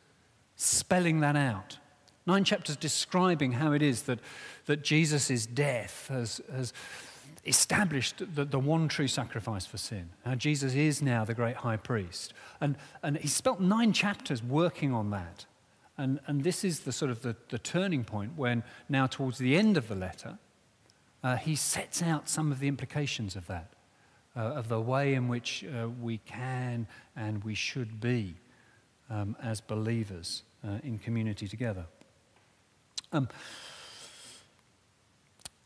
spelling 0.55 1.19
that 1.21 1.36
out. 1.36 1.77
Nine 2.25 2.43
chapters 2.43 2.75
describing 2.75 3.53
how 3.53 3.71
it 3.71 3.81
is 3.81 4.03
that, 4.03 4.19
that 4.65 4.83
Jesus' 4.83 5.45
death 5.45 6.07
has, 6.09 6.41
has 6.53 6.73
established 7.45 8.21
the, 8.35 8.45
the 8.45 8.59
one 8.59 8.87
true 8.87 9.07
sacrifice 9.07 9.65
for 9.65 9.77
sin. 9.77 10.09
How 10.23 10.35
Jesus 10.35 10.75
is 10.75 11.01
now 11.01 11.25
the 11.25 11.33
great 11.33 11.57
high 11.57 11.77
priest. 11.77 12.33
And, 12.59 12.75
and 13.01 13.17
he 13.17 13.27
spent 13.27 13.59
nine 13.59 13.93
chapters 13.93 14.43
working 14.43 14.93
on 14.93 15.09
that. 15.11 15.45
And, 15.97 16.19
and 16.27 16.43
this 16.43 16.63
is 16.63 16.81
the 16.81 16.91
sort 16.91 17.11
of 17.11 17.21
the, 17.21 17.35
the 17.49 17.59
turning 17.59 18.03
point 18.03 18.33
when 18.35 18.63
now 18.87 19.07
towards 19.07 19.37
the 19.37 19.57
end 19.57 19.77
of 19.77 19.87
the 19.87 19.95
letter, 19.95 20.37
uh, 21.23 21.35
he 21.37 21.55
sets 21.55 22.01
out 22.01 22.29
some 22.29 22.51
of 22.51 22.59
the 22.59 22.67
implications 22.67 23.35
of 23.35 23.47
that, 23.47 23.73
uh, 24.35 24.39
of 24.39 24.69
the 24.69 24.79
way 24.79 25.13
in 25.13 25.27
which 25.27 25.65
uh, 25.65 25.87
we 26.01 26.17
can 26.19 26.87
and 27.15 27.43
we 27.43 27.53
should 27.53 27.99
be 27.99 28.35
um, 29.09 29.35
as 29.41 29.61
believers 29.61 30.43
uh, 30.65 30.77
in 30.83 30.97
community 30.97 31.47
together. 31.47 31.85
Um, 33.11 33.27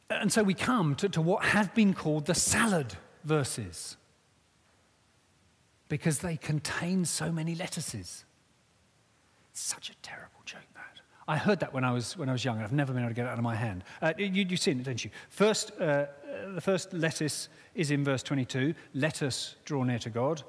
and 0.10 0.32
so 0.32 0.44
we 0.44 0.54
come 0.54 0.96
to, 0.96 1.10
to 1.10 1.22
what 1.22 1.44
have 1.44 1.74
been 1.74 1.94
called 1.94 2.26
the 2.26 2.36
salad 2.36 2.96
verses 3.24 3.98
because 5.90 6.20
they 6.20 6.38
contain 6.38 7.06
so 7.06 7.32
many 7.32 7.56
lettuces. 7.56 8.24
It's 9.52 9.62
such 9.62 9.90
a 9.90 9.96
terrible 10.02 10.42
joke, 10.46 10.62
that. 10.76 11.02
I 11.28 11.38
heard 11.38 11.60
that 11.62 11.74
when 11.74 11.84
I 11.84 11.92
was, 11.92 12.18
when 12.18 12.30
I 12.30 12.32
was 12.32 12.44
young, 12.44 12.58
and 12.58 12.66
I've 12.66 12.74
never 12.74 12.94
been 12.94 13.02
able 13.02 13.12
to 13.12 13.16
get 13.16 13.26
it 13.26 13.30
out 13.30 13.38
of 13.38 13.44
my 13.44 13.56
hand. 13.56 13.84
Uh, 14.02 14.14
you, 14.18 14.46
have 14.46 14.60
seen 14.60 14.80
it, 14.80 14.84
don't 14.84 15.04
you? 15.04 15.12
First, 15.30 15.72
uh, 15.80 16.06
the 16.54 16.62
first 16.62 16.94
lettuce 16.94 17.50
is 17.74 17.92
in 17.92 18.04
verse 18.04 18.24
22 18.24 18.74
let 18.94 19.22
us 19.22 19.56
draw 19.66 19.84
near 19.84 20.00
to 20.00 20.10
God. 20.10 20.44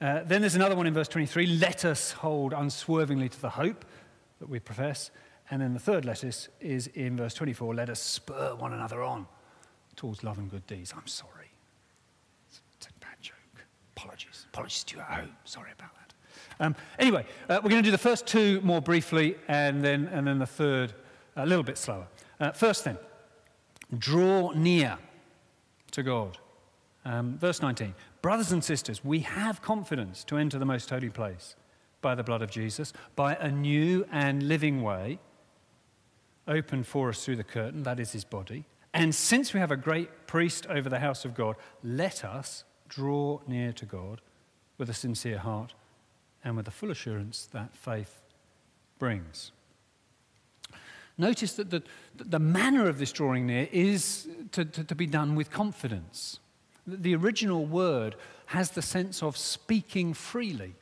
Uh, 0.00 0.22
then 0.24 0.40
there's 0.40 0.54
another 0.54 0.76
one 0.76 0.86
in 0.86 0.94
verse 0.94 1.08
23 1.08 1.46
let 1.46 1.84
us 1.84 2.12
hold 2.12 2.52
unswervingly 2.52 3.28
to 3.28 3.40
the 3.40 3.50
hope 3.50 3.84
that 4.38 4.48
we 4.48 4.58
profess. 4.58 5.10
And 5.50 5.60
then 5.60 5.74
the 5.74 5.80
third 5.80 6.04
lettuce 6.04 6.48
is 6.60 6.86
in 6.88 7.16
verse 7.16 7.34
24 7.34 7.74
let 7.74 7.90
us 7.90 8.00
spur 8.00 8.54
one 8.54 8.72
another 8.72 9.02
on 9.02 9.26
towards 9.96 10.22
love 10.22 10.38
and 10.38 10.50
good 10.50 10.66
deeds. 10.66 10.92
I'm 10.96 11.06
sorry. 11.06 11.50
It's 12.48 12.86
a 12.86 13.00
bad 13.00 13.16
joke. 13.20 13.34
Apologies. 13.96 14.46
Apologies 14.52 14.84
to 14.84 14.96
you 14.96 15.02
at 15.02 15.08
home. 15.08 15.32
Sorry 15.44 15.70
about 15.72 15.90
that. 15.94 16.14
Um, 16.64 16.76
anyway, 16.98 17.26
uh, 17.48 17.60
we're 17.62 17.70
going 17.70 17.82
to 17.82 17.86
do 17.86 17.90
the 17.90 17.98
first 17.98 18.26
two 18.26 18.60
more 18.62 18.80
briefly 18.80 19.36
and 19.48 19.84
then, 19.84 20.08
and 20.12 20.26
then 20.26 20.38
the 20.38 20.46
third 20.46 20.94
a 21.36 21.46
little 21.46 21.64
bit 21.64 21.78
slower. 21.78 22.06
Uh, 22.38 22.52
first, 22.52 22.84
then, 22.84 22.98
draw 23.98 24.52
near 24.52 24.98
to 25.90 26.02
God. 26.02 26.38
Um, 27.04 27.38
verse 27.38 27.62
19 27.62 27.94
Brothers 28.22 28.52
and 28.52 28.62
sisters, 28.62 29.02
we 29.02 29.20
have 29.20 29.62
confidence 29.62 30.22
to 30.24 30.36
enter 30.36 30.58
the 30.58 30.66
most 30.66 30.90
holy 30.90 31.08
place 31.08 31.56
by 32.02 32.14
the 32.14 32.22
blood 32.22 32.42
of 32.42 32.50
Jesus, 32.50 32.92
by 33.16 33.34
a 33.34 33.50
new 33.50 34.06
and 34.12 34.42
living 34.42 34.82
way 34.82 35.18
opened 36.48 36.86
for 36.86 37.08
us 37.08 37.24
through 37.24 37.36
the 37.36 37.44
curtain, 37.44 37.82
that 37.84 38.00
is 38.00 38.12
his 38.12 38.24
body. 38.24 38.64
And 38.92 39.14
since 39.14 39.54
we 39.54 39.60
have 39.60 39.70
a 39.70 39.76
great 39.76 40.26
priest 40.26 40.66
over 40.66 40.88
the 40.88 40.98
house 40.98 41.24
of 41.24 41.34
God, 41.34 41.56
let 41.84 42.24
us 42.24 42.64
draw 42.88 43.40
near 43.46 43.72
to 43.72 43.86
God 43.86 44.20
with 44.78 44.90
a 44.90 44.94
sincere 44.94 45.38
heart 45.38 45.74
and 46.42 46.56
with 46.56 46.64
the 46.64 46.70
full 46.70 46.90
assurance 46.90 47.48
that 47.52 47.74
faith 47.74 48.20
brings. 48.98 49.52
Notice 51.18 51.52
that 51.54 51.70
the, 51.70 51.82
the 52.16 52.38
manner 52.38 52.88
of 52.88 52.98
this 52.98 53.12
drawing 53.12 53.46
near 53.46 53.68
is 53.70 54.26
to, 54.52 54.64
to, 54.64 54.84
to 54.84 54.94
be 54.94 55.06
done 55.06 55.34
with 55.34 55.50
confidence. 55.50 56.40
The 56.86 57.14
original 57.14 57.66
word 57.66 58.16
has 58.46 58.70
the 58.70 58.82
sense 58.82 59.22
of 59.22 59.36
speaking 59.36 60.14
freely. 60.14 60.74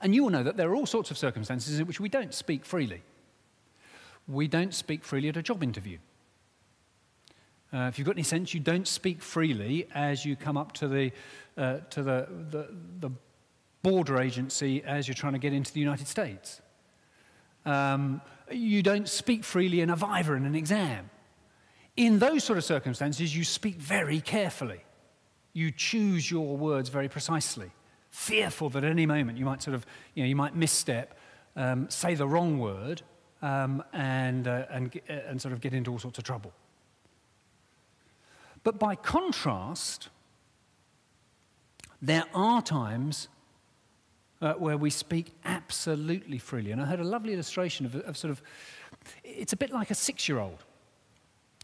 And 0.00 0.14
you 0.14 0.22
will 0.22 0.30
know 0.30 0.44
that 0.44 0.56
there 0.56 0.70
are 0.70 0.74
all 0.74 0.86
sorts 0.86 1.10
of 1.10 1.18
circumstances 1.18 1.80
in 1.80 1.86
which 1.86 2.00
we 2.00 2.08
don't 2.08 2.32
speak 2.32 2.64
freely 2.64 3.02
we 4.28 4.46
don't 4.46 4.74
speak 4.74 5.04
freely 5.04 5.28
at 5.28 5.36
a 5.36 5.42
job 5.42 5.62
interview. 5.62 5.98
Uh, 7.72 7.88
if 7.88 7.98
you've 7.98 8.06
got 8.06 8.14
any 8.14 8.22
sense, 8.22 8.54
you 8.54 8.60
don't 8.60 8.86
speak 8.86 9.22
freely 9.22 9.88
as 9.94 10.24
you 10.24 10.36
come 10.36 10.56
up 10.56 10.72
to 10.72 10.88
the, 10.88 11.12
uh, 11.56 11.78
to 11.90 12.02
the, 12.02 12.28
the, 12.50 12.68
the, 13.00 13.10
border 13.80 14.20
agency 14.20 14.82
as 14.82 15.06
you're 15.06 15.14
trying 15.14 15.34
to 15.34 15.38
get 15.38 15.52
into 15.52 15.72
the 15.72 15.78
United 15.78 16.08
States. 16.08 16.60
Um, 17.64 18.20
you 18.50 18.82
don't 18.82 19.08
speak 19.08 19.44
freely 19.44 19.80
in 19.80 19.88
a 19.88 19.94
viva 19.94 20.34
in 20.34 20.44
an 20.44 20.56
exam. 20.56 21.08
In 21.96 22.18
those 22.18 22.42
sort 22.42 22.58
of 22.58 22.64
circumstances, 22.64 23.34
you 23.34 23.44
speak 23.44 23.76
very 23.76 24.20
carefully. 24.20 24.80
You 25.52 25.70
choose 25.70 26.28
your 26.28 26.56
words 26.56 26.88
very 26.88 27.08
precisely, 27.08 27.70
fearful 28.10 28.68
that 28.70 28.82
at 28.82 28.90
any 28.90 29.06
moment 29.06 29.38
you 29.38 29.44
might 29.44 29.62
sort 29.62 29.76
of, 29.76 29.86
you 30.14 30.24
know, 30.24 30.28
you 30.28 30.36
might 30.36 30.56
misstep, 30.56 31.16
um, 31.54 31.88
say 31.88 32.14
the 32.14 32.26
wrong 32.26 32.58
word, 32.58 33.02
um, 33.42 33.82
and, 33.92 34.46
uh, 34.46 34.66
and, 34.70 35.00
uh, 35.08 35.12
and 35.12 35.40
sort 35.40 35.52
of 35.52 35.60
get 35.60 35.72
into 35.72 35.90
all 35.90 35.98
sorts 35.98 36.18
of 36.18 36.24
trouble. 36.24 36.52
But 38.64 38.78
by 38.78 38.96
contrast, 38.96 40.08
there 42.02 42.24
are 42.34 42.62
times 42.62 43.28
uh, 44.40 44.54
where 44.54 44.76
we 44.76 44.90
speak 44.90 45.32
absolutely 45.44 46.38
freely. 46.38 46.70
And 46.70 46.80
I 46.80 46.84
heard 46.84 47.00
a 47.00 47.04
lovely 47.04 47.32
illustration 47.32 47.86
of, 47.86 47.96
of 47.96 48.16
sort 48.16 48.30
of, 48.30 48.42
it's 49.24 49.52
a 49.52 49.56
bit 49.56 49.72
like 49.72 49.90
a 49.90 49.94
six 49.94 50.28
year 50.28 50.38
old 50.38 50.64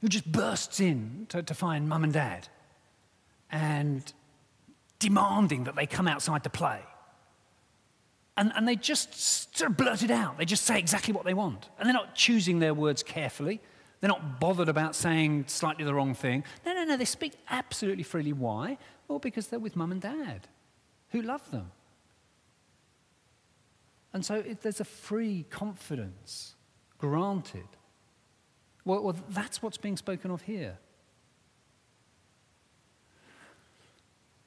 who 0.00 0.08
just 0.08 0.30
bursts 0.30 0.80
in 0.80 1.26
to, 1.30 1.42
to 1.42 1.54
find 1.54 1.88
mum 1.88 2.04
and 2.04 2.12
dad 2.12 2.48
and 3.50 4.12
demanding 4.98 5.64
that 5.64 5.76
they 5.76 5.86
come 5.86 6.08
outside 6.08 6.42
to 6.44 6.50
play. 6.50 6.80
And, 8.36 8.52
and 8.56 8.66
they 8.66 8.76
just 8.76 9.56
sort 9.56 9.70
of 9.70 9.76
blurt 9.76 10.02
it 10.02 10.10
out. 10.10 10.38
They 10.38 10.44
just 10.44 10.64
say 10.64 10.78
exactly 10.78 11.14
what 11.14 11.24
they 11.24 11.34
want. 11.34 11.68
And 11.78 11.86
they're 11.86 11.94
not 11.94 12.14
choosing 12.14 12.58
their 12.58 12.74
words 12.74 13.02
carefully. 13.02 13.60
They're 14.00 14.08
not 14.08 14.40
bothered 14.40 14.68
about 14.68 14.96
saying 14.96 15.44
slightly 15.46 15.84
the 15.84 15.94
wrong 15.94 16.14
thing. 16.14 16.44
No, 16.66 16.74
no, 16.74 16.84
no. 16.84 16.96
They 16.96 17.04
speak 17.04 17.34
absolutely 17.48 18.02
freely. 18.02 18.32
Why? 18.32 18.76
Well, 19.06 19.18
because 19.18 19.46
they're 19.46 19.60
with 19.60 19.76
mum 19.76 19.92
and 19.92 20.00
dad 20.00 20.48
who 21.10 21.22
love 21.22 21.48
them. 21.52 21.70
And 24.12 24.24
so 24.24 24.42
there's 24.62 24.80
a 24.80 24.84
free 24.84 25.44
confidence 25.48 26.54
granted. 26.98 27.68
Well, 28.84 29.02
well, 29.02 29.16
that's 29.28 29.62
what's 29.62 29.78
being 29.78 29.96
spoken 29.96 30.30
of 30.30 30.42
here. 30.42 30.78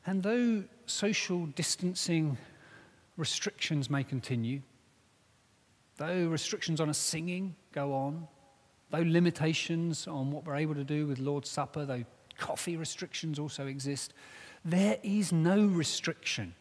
And 0.05 0.23
though 0.23 0.63
social 0.85 1.47
distancing 1.47 2.37
restrictions 3.17 3.89
may 3.89 4.03
continue, 4.03 4.61
though 5.97 6.27
restrictions 6.27 6.79
on 6.79 6.89
us 6.89 6.97
singing 6.97 7.55
go 7.71 7.93
on, 7.93 8.27
though 8.91 9.03
limitations 9.05 10.07
on 10.07 10.31
what 10.31 10.45
we're 10.45 10.55
able 10.55 10.75
to 10.75 10.83
do 10.83 11.07
with 11.07 11.19
Lord's 11.19 11.49
Supper, 11.49 11.85
though 11.85 12.05
coffee 12.37 12.77
restrictions 12.77 13.39
also 13.39 13.67
exist, 13.67 14.13
there 14.63 14.97
is 15.03 15.31
no 15.31 15.65
restriction 15.65 16.53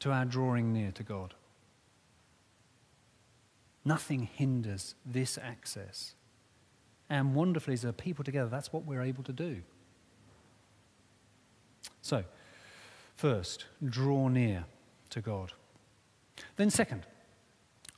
to 0.00 0.10
our 0.10 0.24
drawing 0.24 0.72
near 0.72 0.92
to 0.92 1.02
God. 1.02 1.34
Nothing 3.84 4.28
hinders 4.34 4.94
this 5.06 5.38
access. 5.38 6.14
And 7.08 7.34
wonderfully, 7.34 7.74
as 7.74 7.84
a 7.84 7.92
people 7.92 8.24
together, 8.24 8.48
that's 8.48 8.72
what 8.72 8.84
we're 8.84 9.02
able 9.02 9.24
to 9.24 9.32
do. 9.32 9.62
So, 12.02 12.24
First, 13.20 13.66
draw 13.84 14.28
near 14.28 14.64
to 15.10 15.20
God. 15.20 15.52
Then, 16.56 16.70
second, 16.70 17.04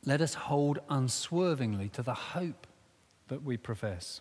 let 0.04 0.20
us 0.20 0.34
hold 0.34 0.80
unswervingly 0.88 1.90
to 1.90 2.02
the 2.02 2.12
hope 2.12 2.66
that 3.28 3.44
we 3.44 3.56
profess. 3.56 4.20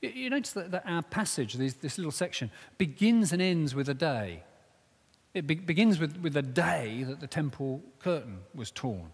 You 0.00 0.28
notice 0.28 0.50
that, 0.54 0.82
our 0.84 1.02
passage, 1.02 1.54
this, 1.54 1.74
this, 1.74 1.98
little 1.98 2.10
section, 2.10 2.50
begins 2.78 3.32
and 3.32 3.40
ends 3.40 3.76
with 3.76 3.88
a 3.88 3.94
day. 3.94 4.42
It 5.34 5.46
be, 5.46 5.54
begins 5.54 6.00
with, 6.00 6.16
with 6.16 6.32
the 6.32 6.42
day 6.42 7.04
that 7.04 7.20
the 7.20 7.28
temple 7.28 7.80
curtain 8.00 8.38
was 8.56 8.72
torn. 8.72 9.12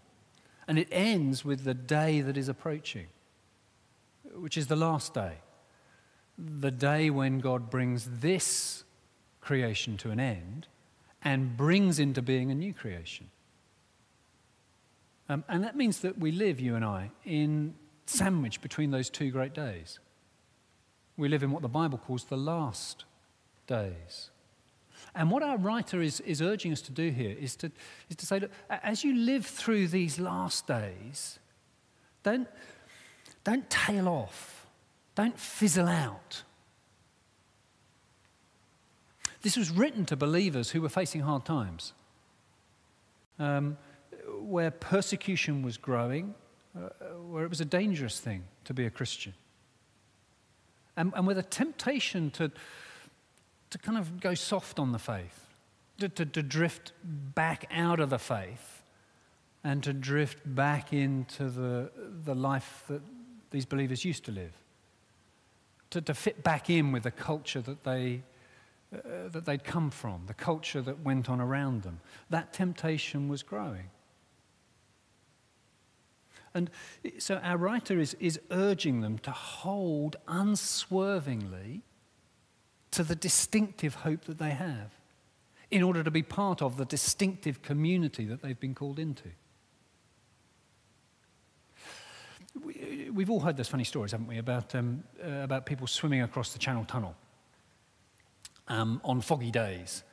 And 0.67 0.79
it 0.79 0.87
ends 0.91 1.45
with 1.45 1.65
the 1.65 1.75
day 1.75 2.21
that 2.21 2.35
is 2.35 2.49
approaching, 2.49 3.05
which 4.33 4.57
is 4.57 4.65
the 4.65 4.75
last 4.75 5.13
day. 5.13 5.33
The 6.35 6.71
day 6.71 7.11
when 7.11 7.37
God 7.37 7.69
brings 7.69 8.09
this 8.21 8.85
creation 9.49 9.97
to 9.97 10.11
an 10.11 10.19
end 10.19 10.67
and 11.23 11.57
brings 11.57 11.97
into 11.97 12.21
being 12.21 12.51
a 12.51 12.53
new 12.53 12.71
creation. 12.71 13.31
Um, 15.27 15.43
and 15.49 15.63
that 15.63 15.75
means 15.75 16.01
that 16.01 16.19
we 16.19 16.31
live, 16.31 16.59
you 16.59 16.75
and 16.75 16.85
I, 16.85 17.09
in 17.25 17.73
sandwich 18.05 18.61
between 18.61 18.91
those 18.91 19.09
two 19.09 19.31
great 19.31 19.55
days. 19.55 19.97
We 21.17 21.29
live 21.29 21.41
in 21.41 21.49
what 21.49 21.63
the 21.63 21.67
Bible 21.67 21.97
calls 21.97 22.25
the 22.25 22.37
last 22.37 23.05
days. 23.65 24.29
And 25.15 25.31
what 25.31 25.41
our 25.41 25.57
writer 25.57 25.99
is, 25.99 26.19
is 26.19 26.43
urging 26.43 26.71
us 26.71 26.81
to 26.83 26.91
do 26.91 27.09
here 27.09 27.35
is 27.39 27.55
to, 27.55 27.71
is 28.07 28.17
to 28.17 28.27
say, 28.27 28.39
look, 28.41 28.51
as 28.69 29.03
you 29.03 29.15
live 29.15 29.47
through 29.47 29.87
these 29.87 30.19
last 30.19 30.67
days, 30.67 31.39
don't, 32.21 32.47
don't 33.43 33.67
tail 33.67 34.07
off, 34.07 34.67
don't 35.15 35.39
fizzle 35.39 35.87
out. 35.87 36.43
This 39.41 39.55
was 39.55 39.69
written 39.69 40.05
to 40.05 40.15
believers 40.15 40.71
who 40.71 40.81
were 40.81 40.89
facing 40.89 41.21
hard 41.21 41.45
times, 41.45 41.93
um, 43.37 43.77
where 44.41 44.71
persecution 44.71 45.61
was 45.61 45.77
growing, 45.77 46.35
uh, 46.75 46.89
where 47.29 47.45
it 47.45 47.49
was 47.49 47.61
a 47.61 47.65
dangerous 47.65 48.19
thing 48.19 48.43
to 48.65 48.73
be 48.73 48.85
a 48.85 48.89
Christian, 48.89 49.33
and, 50.97 51.13
and 51.15 51.25
where 51.25 51.35
the 51.35 51.43
temptation 51.43 52.31
to, 52.31 52.51
to 53.69 53.77
kind 53.77 53.97
of 53.97 54.19
go 54.19 54.33
soft 54.33 54.77
on 54.77 54.91
the 54.91 54.99
faith, 54.99 55.47
to, 55.99 56.09
to, 56.09 56.25
to 56.25 56.43
drift 56.43 56.91
back 57.03 57.65
out 57.71 57.99
of 57.99 58.09
the 58.09 58.19
faith, 58.19 58.83
and 59.63 59.83
to 59.83 59.93
drift 59.93 60.39
back 60.45 60.93
into 60.93 61.49
the, 61.49 61.89
the 62.23 62.35
life 62.35 62.83
that 62.87 63.01
these 63.51 63.65
believers 63.65 64.05
used 64.05 64.25
to 64.25 64.31
live, 64.31 64.53
to, 65.89 66.01
to 66.01 66.13
fit 66.13 66.43
back 66.43 66.69
in 66.69 66.91
with 66.91 67.03
the 67.03 67.11
culture 67.11 67.61
that 67.61 67.83
they, 67.83 68.21
uh, 68.91 69.27
that 69.29 69.45
they'd 69.45 69.63
come 69.63 69.91
from, 69.91 70.23
the 70.25 70.33
culture 70.33 70.81
that 70.81 71.01
went 71.01 71.29
on 71.29 71.39
around 71.39 71.83
them. 71.83 71.99
That 72.31 72.53
temptation 72.53 73.29
was 73.29 73.43
growing. 73.43 73.91
And 76.55 76.71
so 77.19 77.35
our 77.43 77.57
writer 77.57 77.99
is, 77.99 78.15
is 78.19 78.39
urging 78.49 79.01
them 79.01 79.19
to 79.19 79.31
hold 79.31 80.15
unswervingly 80.27 81.83
to 82.89 83.03
the 83.03 83.15
distinctive 83.15 83.93
hope 83.93 84.25
that 84.25 84.39
they 84.39 84.49
have 84.49 84.91
in 85.69 85.83
order 85.83 86.03
to 86.03 86.09
be 86.09 86.23
part 86.23 86.63
of 86.63 86.77
the 86.77 86.85
distinctive 86.85 87.61
community 87.61 88.25
that 88.25 88.41
they've 88.41 88.59
been 88.59 88.73
called 88.73 88.97
into. 88.97 89.29
We, 92.63 93.21
have 93.21 93.29
all 93.29 93.41
heard 93.41 93.55
those 93.55 93.67
funny 93.67 93.83
stories, 93.83 94.13
haven't 94.13 94.25
we, 94.25 94.39
about, 94.39 94.73
um, 94.73 95.03
uh, 95.23 95.43
about 95.43 95.67
people 95.67 95.85
swimming 95.85 96.23
across 96.23 96.53
the 96.53 96.59
Channel 96.59 96.85
Tunnel 96.85 97.15
um, 98.69 99.01
on 99.03 99.21
foggy 99.21 99.51
days 99.51 100.03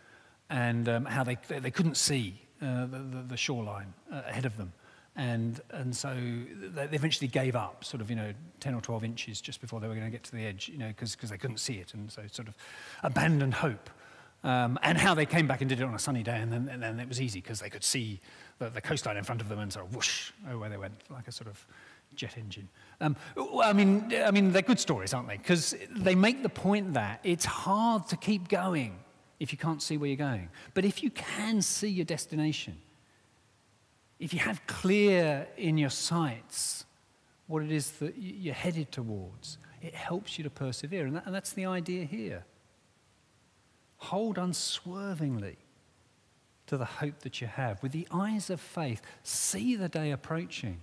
and 0.50 0.88
um, 0.88 1.04
how 1.04 1.24
they, 1.24 1.36
they 1.48 1.70
couldn't 1.70 1.96
see 1.96 2.40
uh, 2.62 2.86
the, 2.86 3.24
the, 3.28 3.36
shoreline 3.36 3.92
uh, 4.12 4.22
ahead 4.26 4.46
of 4.46 4.56
them. 4.56 4.72
And, 5.14 5.60
and 5.70 5.96
so 5.96 6.14
they 6.14 6.88
eventually 6.92 7.28
gave 7.28 7.56
up, 7.56 7.84
sort 7.84 8.00
of, 8.00 8.10
you 8.10 8.16
know, 8.16 8.32
10 8.60 8.74
or 8.74 8.80
12 8.80 9.04
inches 9.04 9.40
just 9.40 9.60
before 9.60 9.80
they 9.80 9.88
were 9.88 9.94
going 9.94 10.06
to 10.06 10.10
get 10.10 10.24
to 10.24 10.32
the 10.32 10.44
edge, 10.44 10.68
you 10.68 10.78
know, 10.78 10.88
because 10.88 11.16
they 11.30 11.38
couldn't 11.38 11.58
see 11.58 11.74
it. 11.74 11.94
And 11.94 12.10
so 12.10 12.22
sort 12.30 12.48
of 12.48 12.56
abandoned 13.02 13.54
hope. 13.54 13.90
Um, 14.44 14.78
and 14.82 14.96
how 14.96 15.14
they 15.14 15.26
came 15.26 15.46
back 15.46 15.60
and 15.60 15.68
did 15.68 15.80
it 15.80 15.84
on 15.84 15.94
a 15.94 15.98
sunny 15.98 16.22
day, 16.22 16.38
and 16.38 16.52
then, 16.52 16.68
and 16.70 16.82
then 16.82 17.00
it 17.00 17.08
was 17.08 17.20
easy 17.20 17.40
because 17.40 17.58
they 17.58 17.70
could 17.70 17.82
see 17.82 18.20
the, 18.58 18.68
the, 18.68 18.80
coastline 18.80 19.16
in 19.16 19.24
front 19.24 19.40
of 19.40 19.48
them 19.48 19.58
and 19.58 19.74
of 19.76 19.94
whoosh, 19.94 20.30
oh, 20.48 20.58
where 20.58 20.68
they 20.68 20.76
went, 20.76 20.94
like 21.10 21.26
a 21.26 21.32
sort 21.32 21.48
of 21.48 21.66
jet 22.14 22.36
engine. 22.38 22.68
Um, 23.00 23.16
I, 23.62 23.72
mean, 23.72 24.12
I 24.24 24.30
mean, 24.30 24.52
they're 24.52 24.62
good 24.62 24.80
stories, 24.80 25.12
aren't 25.12 25.28
they? 25.28 25.36
Because 25.36 25.74
they 25.90 26.14
make 26.14 26.42
the 26.42 26.48
point 26.48 26.94
that 26.94 27.20
it's 27.24 27.44
hard 27.44 28.08
to 28.08 28.16
keep 28.16 28.48
going 28.48 28.98
if 29.38 29.52
you 29.52 29.58
can't 29.58 29.82
see 29.82 29.98
where 29.98 30.08
you're 30.08 30.16
going. 30.16 30.48
But 30.74 30.84
if 30.84 31.02
you 31.02 31.10
can 31.10 31.60
see 31.60 31.88
your 31.88 32.06
destination, 32.06 32.78
if 34.18 34.32
you 34.32 34.40
have 34.40 34.66
clear 34.66 35.46
in 35.56 35.76
your 35.76 35.90
sights 35.90 36.86
what 37.46 37.62
it 37.62 37.70
is 37.70 37.90
that 37.92 38.14
you're 38.16 38.54
headed 38.54 38.90
towards, 38.90 39.58
it 39.82 39.94
helps 39.94 40.38
you 40.38 40.44
to 40.44 40.50
persevere. 40.50 41.06
And, 41.06 41.16
that, 41.16 41.26
and 41.26 41.34
that's 41.34 41.52
the 41.52 41.66
idea 41.66 42.04
here. 42.04 42.44
Hold 43.98 44.38
unswervingly 44.38 45.58
to 46.66 46.76
the 46.76 46.84
hope 46.84 47.20
that 47.20 47.40
you 47.40 47.46
have. 47.46 47.82
With 47.82 47.92
the 47.92 48.08
eyes 48.10 48.50
of 48.50 48.60
faith, 48.60 49.02
see 49.22 49.76
the 49.76 49.88
day 49.88 50.10
approaching 50.10 50.80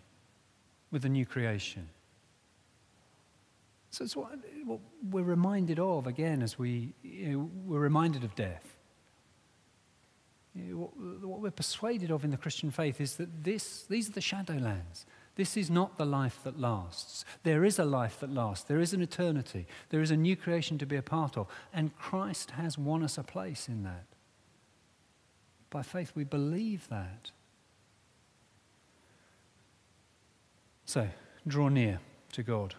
with 0.91 1.01
the 1.01 1.09
new 1.09 1.25
creation. 1.25 1.89
So 3.93 4.03
it's 4.03 4.15
what, 4.15 4.31
what 4.65 4.79
we're 5.11 5.21
reminded 5.21 5.77
of 5.77 6.07
again 6.07 6.41
as 6.41 6.57
we, 6.57 6.95
you 7.03 7.29
know, 7.29 7.51
we're 7.63 7.79
reminded 7.79 8.23
of 8.23 8.33
death. 8.33 8.75
You 10.55 10.63
know, 10.63 10.77
what, 10.77 11.29
what, 11.29 11.41
we're 11.41 11.51
persuaded 11.51 12.09
of 12.09 12.23
in 12.23 12.31
the 12.31 12.37
Christian 12.37 12.71
faith 12.71 12.99
is 12.99 13.17
that 13.17 13.43
this, 13.43 13.83
these 13.83 14.09
are 14.09 14.13
the 14.13 14.19
shadowlands. 14.19 15.05
This 15.35 15.55
is 15.55 15.69
not 15.69 15.99
the 15.99 16.05
life 16.05 16.39
that 16.43 16.59
lasts. 16.59 17.23
There 17.43 17.63
is 17.63 17.77
a 17.77 17.85
life 17.85 18.19
that 18.21 18.33
lasts. 18.33 18.65
There 18.65 18.79
is 18.79 18.95
an 18.95 19.01
eternity. 19.03 19.67
There 19.89 20.01
is 20.01 20.09
a 20.09 20.17
new 20.17 20.35
creation 20.35 20.79
to 20.79 20.87
be 20.87 20.95
a 20.95 21.03
part 21.03 21.37
of. 21.37 21.45
And 21.71 21.95
Christ 21.95 22.51
has 22.51 22.79
won 22.79 23.03
us 23.03 23.19
a 23.19 23.23
place 23.23 23.67
in 23.67 23.83
that. 23.83 24.05
By 25.69 25.83
faith, 25.83 26.13
we 26.15 26.23
believe 26.23 26.89
that. 26.89 27.29
So, 30.85 31.09
draw 31.47 31.67
near 31.69 31.99
to 32.31 32.41
God. 32.41 32.73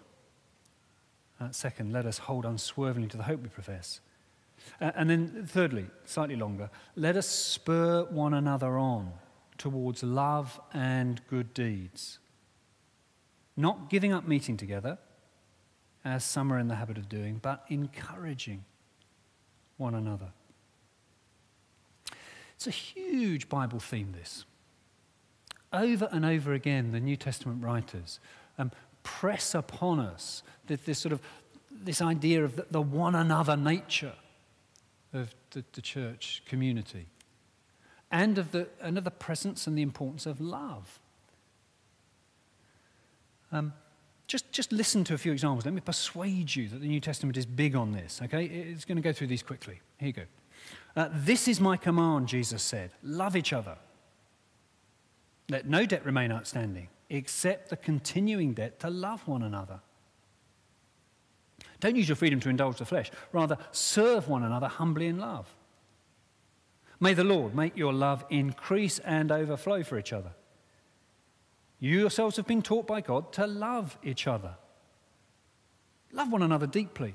Uh, 1.41 1.51
second, 1.51 1.93
let 1.93 2.07
us 2.07 2.19
hold 2.19 2.45
unswervingly 2.45 3.09
to 3.09 3.17
the 3.17 3.25
hope 3.25 3.43
we 3.43 3.49
profess. 3.49 4.01
Uh, 4.81 4.93
and 4.95 5.11
then, 5.11 5.47
thirdly, 5.47 5.87
slightly 6.05 6.37
longer, 6.37 6.71
let 6.97 7.17
us 7.17 7.29
spur 7.29 8.05
one 8.05 8.35
another 8.35 8.79
on 8.79 9.13
towards 9.59 10.03
love 10.03 10.61
and 10.73 11.21
good 11.29 11.53
deeds. 11.55 12.19
Not 13.57 13.91
giving 13.91 14.13
up 14.13 14.27
meeting 14.27 14.57
together, 14.57 14.99
as 16.05 16.25
some 16.25 16.53
are 16.53 16.59
in 16.59 16.69
the 16.69 16.75
habit 16.75 16.99
of 16.99 17.09
doing, 17.09 17.39
but 17.41 17.65
encouraging 17.69 18.65
one 19.77 19.95
another. 19.95 20.33
It's 22.55 22.67
a 22.67 22.71
huge 22.71 23.49
Bible 23.49 23.81
theme, 23.81 24.13
this. 24.13 24.45
Over 25.73 26.09
and 26.13 26.25
over 26.25 26.53
again, 26.53 26.93
the 26.93 27.01
New 27.01 27.17
Testament 27.17 27.63
writers 27.63 28.21
um, 28.59 28.71
press 29.05 29.55
upon 29.55 30.01
us 30.01 30.43
this, 30.67 30.81
this, 30.81 30.99
sort 30.99 31.13
of 31.13 31.21
this 31.71 32.03
idea 32.03 32.43
of 32.43 32.57
the, 32.57 32.67
the 32.71 32.83
one 32.83 33.15
another 33.15 33.57
nature 33.57 34.15
of 35.13 35.33
the, 35.51 35.65
the 35.75 35.81
church 35.81 36.43
community 36.47 37.07
and 38.11 38.39
of 38.39 38.51
the, 38.51 38.69
and 38.81 38.99
of 38.99 39.05
the 39.05 39.11
presence 39.11 39.69
and 39.69 39.79
the 39.79 39.83
importance 39.83 40.27
of 40.27 40.41
love. 40.41 40.99
Um, 43.53 43.73
just, 44.27 44.51
just 44.51 44.73
listen 44.73 45.05
to 45.05 45.15
a 45.15 45.19
few 45.19 45.33
examples. 45.33 45.65
Let 45.65 45.75
me 45.75 45.81
persuade 45.81 46.57
you 46.57 46.69
that 46.69 46.81
the 46.81 46.89
New 46.89 47.01
Testament 47.01 47.37
is 47.37 47.47
big 47.47 47.77
on 47.77 47.93
this, 47.93 48.21
okay? 48.25 48.47
It's 48.47 48.85
going 48.85 48.97
to 48.97 49.03
go 49.03 49.13
through 49.13 49.29
these 49.29 49.43
quickly. 49.43 49.81
Here 49.99 50.07
you 50.09 50.13
go. 50.13 50.23
Uh, 50.97 51.09
this 51.13 51.47
is 51.47 51.61
my 51.61 51.77
command, 51.77 52.29
Jesus 52.29 52.63
said 52.63 52.91
love 53.03 53.37
each 53.37 53.53
other. 53.53 53.77
Let 55.51 55.67
no 55.67 55.85
debt 55.85 56.05
remain 56.07 56.33
outstanding 56.33 56.89
except 57.17 57.71
the 57.71 57.77
continuing 57.77 58.55
debt 58.55 58.81
to 58.81 58.91
love 58.91 59.27
one 59.29 59.43
another. 59.43 59.81
Don't 61.81 61.97
use 61.97 62.09
your 62.09 62.17
freedom 62.17 62.41
to 62.41 62.49
indulge 62.49 62.79
the 62.79 62.85
flesh. 62.85 63.11
Rather, 63.33 63.59
serve 63.73 64.29
one 64.29 64.43
another 64.43 64.69
humbly 64.69 65.07
in 65.07 65.19
love. 65.19 65.55
May 67.01 67.15
the 67.15 67.25
Lord 67.25 67.55
make 67.55 67.77
your 67.77 67.93
love 67.93 68.25
increase 68.31 68.99
and 69.01 69.31
overflow 69.31 69.83
for 69.83 69.99
each 69.99 70.13
other. 70.13 70.33
You 71.79 72.01
yourselves 72.01 72.37
have 72.37 72.47
been 72.47 72.63
taught 72.63 72.87
by 72.87 73.01
God 73.01 73.33
to 73.35 73.47
love 73.47 73.99
each 74.03 74.27
other. 74.27 74.55
Love 76.13 76.33
one 76.33 76.43
another 76.43 76.67
deeply 76.67 77.15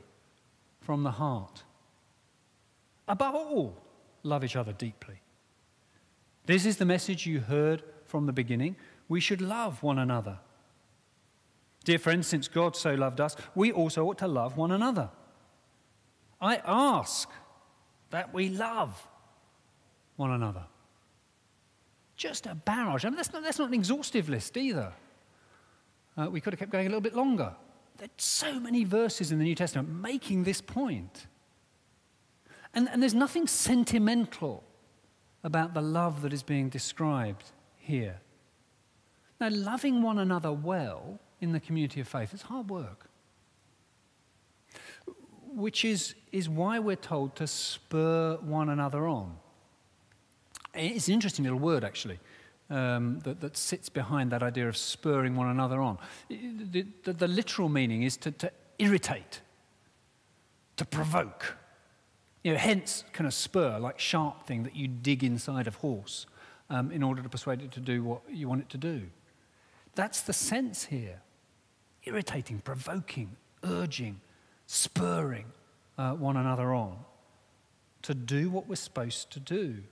from 0.81 1.03
the 1.03 1.11
heart. 1.11 1.63
Above 3.07 3.35
all, 3.35 3.77
love 4.23 4.43
each 4.43 4.55
other 4.55 4.73
deeply. 4.73 5.21
This 6.45 6.65
is 6.65 6.77
the 6.77 6.85
message 6.85 7.25
you 7.25 7.39
heard 7.39 7.83
from 8.05 8.25
the 8.25 8.33
beginning. 8.33 8.75
We 9.09 9.19
should 9.19 9.41
love 9.41 9.83
one 9.83 9.99
another. 9.99 10.37
Dear 11.83 11.99
friends, 11.99 12.27
since 12.27 12.47
God 12.47 12.75
so 12.75 12.93
loved 12.93 13.19
us, 13.19 13.35
we 13.55 13.71
also 13.71 14.05
ought 14.05 14.19
to 14.19 14.27
love 14.27 14.55
one 14.55 14.71
another. 14.71 15.09
I 16.39 16.61
ask 16.63 17.29
that 18.11 18.33
we 18.33 18.49
love 18.49 19.07
one 20.15 20.31
another. 20.31 20.63
Just 22.15 22.45
a 22.45 22.55
barrage. 22.55 23.05
I 23.05 23.09
mean, 23.09 23.15
that's 23.15 23.33
not, 23.33 23.43
that's 23.43 23.59
not 23.59 23.69
an 23.69 23.73
exhaustive 23.73 24.29
list 24.29 24.55
either. 24.57 24.93
Uh, 26.17 26.29
we 26.29 26.41
could 26.41 26.53
have 26.53 26.59
kept 26.59 26.71
going 26.71 26.85
a 26.85 26.89
little 26.89 27.01
bit 27.01 27.15
longer. 27.15 27.55
There's 27.97 28.11
so 28.17 28.59
many 28.59 28.83
verses 28.83 29.31
in 29.31 29.39
the 29.39 29.43
New 29.43 29.55
Testament 29.55 29.89
making 29.89 30.43
this 30.43 30.61
point. 30.61 31.27
And, 32.73 32.87
and 32.89 33.01
there's 33.01 33.15
nothing 33.15 33.47
sentimental 33.47 34.63
about 35.43 35.73
the 35.73 35.81
love 35.81 36.21
that 36.21 36.33
is 36.33 36.43
being 36.43 36.69
described 36.69 37.51
here. 37.77 38.19
Now, 39.39 39.49
loving 39.51 40.01
one 40.01 40.19
another 40.19 40.51
well 40.51 41.19
in 41.39 41.51
the 41.51 41.59
community 41.59 42.01
of 42.01 42.07
faith 42.07 42.33
is 42.33 42.41
hard 42.43 42.69
work, 42.69 43.09
which 45.53 45.85
is, 45.85 46.15
is 46.31 46.49
why 46.49 46.79
we're 46.79 46.95
told 46.95 47.35
to 47.37 47.47
spur 47.47 48.37
one 48.41 48.69
another 48.69 49.07
on. 49.07 49.37
It's 50.73 51.07
an 51.07 51.13
interesting 51.13 51.43
little 51.43 51.59
word, 51.59 51.83
actually. 51.83 52.19
Um, 52.69 53.19
that, 53.21 53.41
that, 53.41 53.57
sits 53.57 53.89
behind 53.89 54.31
that 54.31 54.43
idea 54.43 54.67
of 54.67 54.77
spurring 54.77 55.35
one 55.35 55.47
another 55.47 55.81
on. 55.81 55.97
The, 56.29 56.85
the, 57.03 57.13
the 57.13 57.27
literal 57.27 57.67
meaning 57.67 58.03
is 58.03 58.15
to, 58.17 58.31
to, 58.31 58.51
irritate, 58.77 59.41
to 60.77 60.85
provoke. 60.85 61.55
You 62.43 62.53
know, 62.53 62.59
hence, 62.59 63.03
kind 63.11 63.27
of 63.27 63.33
spur, 63.33 63.79
like 63.79 63.99
sharp 63.99 64.45
thing 64.45 64.63
that 64.63 64.75
you 64.75 64.87
dig 64.87 65.23
inside 65.23 65.65
of 65.65 65.75
horse 65.75 66.27
um, 66.69 66.91
in 66.91 67.03
order 67.03 67.21
to 67.21 67.29
persuade 67.29 67.61
it 67.61 67.71
to 67.71 67.79
do 67.79 68.03
what 68.03 68.21
you 68.31 68.47
want 68.47 68.61
it 68.61 68.69
to 68.69 68.77
do. 68.77 69.07
That's 69.99 70.21
the 70.21 70.31
sense 70.31 70.85
here 70.85 71.21
irritating, 72.03 72.59
provoking, 72.59 73.35
urging, 73.65 74.21
spurring 74.65 75.47
uh, 75.97 76.13
one 76.13 76.37
another 76.37 76.73
on 76.73 76.99
to 78.03 78.13
do 78.13 78.49
what 78.49 78.69
we're 78.69 78.75
supposed 78.75 79.29
to 79.31 79.41
do. 79.41 79.83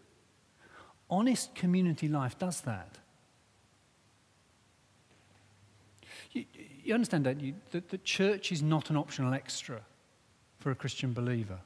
Honest 1.10 1.54
community 1.56 2.08
life 2.08 2.39
does 2.39 2.62
that. 2.62 3.00
You, 6.32 6.46
you 6.86 6.93
understand, 6.93 7.26
don't 7.26 7.41
you, 7.41 7.56
that 7.72 7.89
the 7.89 7.98
church 7.98 8.54
is 8.54 8.63
not 8.63 8.89
an 8.89 8.96
optional 8.96 9.34
extra 9.34 9.82
for 10.58 10.72
a 10.72 10.76
Christian 10.76 11.12
believer. 11.12 11.60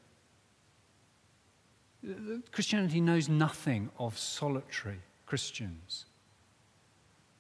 Christianity 2.52 3.02
knows 3.02 3.30
nothing 3.30 3.92
of 4.00 4.18
solitary 4.18 5.02
Christians. 5.28 6.08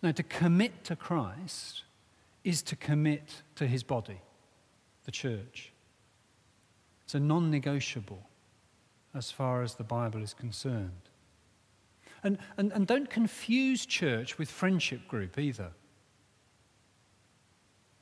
No, 0.02 0.12
to 0.12 0.24
commit 0.24 0.84
to 0.86 0.96
Christ 0.96 1.84
is 2.44 2.62
to 2.64 2.76
commit 2.76 3.44
to 3.56 3.68
his 3.68 3.84
body, 3.84 4.20
the 5.06 5.12
church. 5.12 5.72
It's 7.04 7.14
a 7.14 7.20
non 7.20 7.52
negotiable 7.52 8.24
as 9.14 9.30
far 9.32 9.62
as 9.62 9.76
the 9.76 9.84
Bible 9.84 10.24
is 10.24 10.34
concerned. 10.34 11.10
And, 12.24 12.38
and, 12.58 12.72
and 12.72 12.88
don't 12.88 13.10
confuse 13.10 13.86
church 13.86 14.38
with 14.38 14.50
friendship 14.50 15.08
group 15.08 15.38
either. 15.38 15.72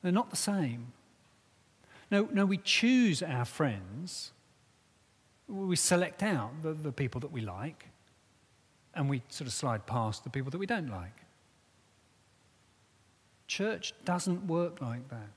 They're 0.02 0.12
not 0.12 0.30
the 0.30 0.36
same. 0.36 0.92
No, 2.10 2.28
no, 2.32 2.44
we 2.44 2.58
choose 2.58 3.22
our 3.22 3.44
friends. 3.44 4.32
We 5.48 5.76
select 5.76 6.22
out 6.22 6.62
the, 6.62 6.72
the 6.72 6.92
people 6.92 7.20
that 7.20 7.32
we 7.32 7.40
like, 7.40 7.88
and 8.94 9.08
we 9.08 9.22
sort 9.28 9.46
of 9.46 9.52
slide 9.52 9.86
past 9.86 10.24
the 10.24 10.30
people 10.30 10.50
that 10.50 10.58
we 10.58 10.66
don't 10.66 10.88
like. 10.90 11.24
Church 13.50 13.92
doesn't 14.04 14.46
work 14.46 14.80
like 14.80 15.08
that. 15.08 15.32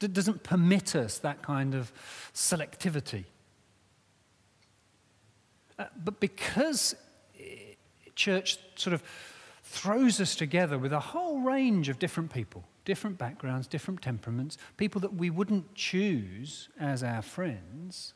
It 0.00 0.12
doesn't 0.12 0.44
permit 0.44 0.94
us 0.94 1.18
that 1.18 1.42
kind 1.42 1.74
of 1.74 1.92
selectivity. 2.32 3.24
Uh, 5.76 5.86
but 6.04 6.20
because 6.20 6.94
eh, 7.36 7.74
church 8.14 8.58
sort 8.76 8.94
of 8.94 9.02
throws 9.64 10.20
us 10.20 10.36
together 10.36 10.78
with 10.78 10.92
a 10.92 11.00
whole 11.00 11.40
range 11.40 11.88
of 11.88 11.98
different 11.98 12.32
people, 12.32 12.62
different 12.84 13.18
backgrounds, 13.18 13.66
different 13.66 14.00
temperaments, 14.00 14.56
people 14.76 15.00
that 15.00 15.14
we 15.14 15.30
wouldn't 15.30 15.74
choose 15.74 16.68
as 16.78 17.02
our 17.02 17.22
friends, 17.22 18.14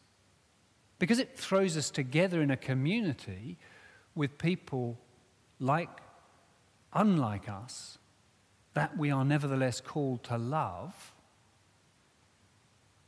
because 1.00 1.18
it 1.18 1.36
throws 1.36 1.76
us 1.76 1.90
together 1.90 2.40
in 2.42 2.52
a 2.52 2.56
community 2.56 3.58
with 4.14 4.38
people 4.38 5.00
like, 5.58 5.90
unlike 6.92 7.48
us, 7.48 7.98
that 8.74 8.96
we 8.96 9.10
are 9.10 9.24
nevertheless 9.24 9.80
called 9.80 10.22
to 10.24 10.38
love, 10.38 11.12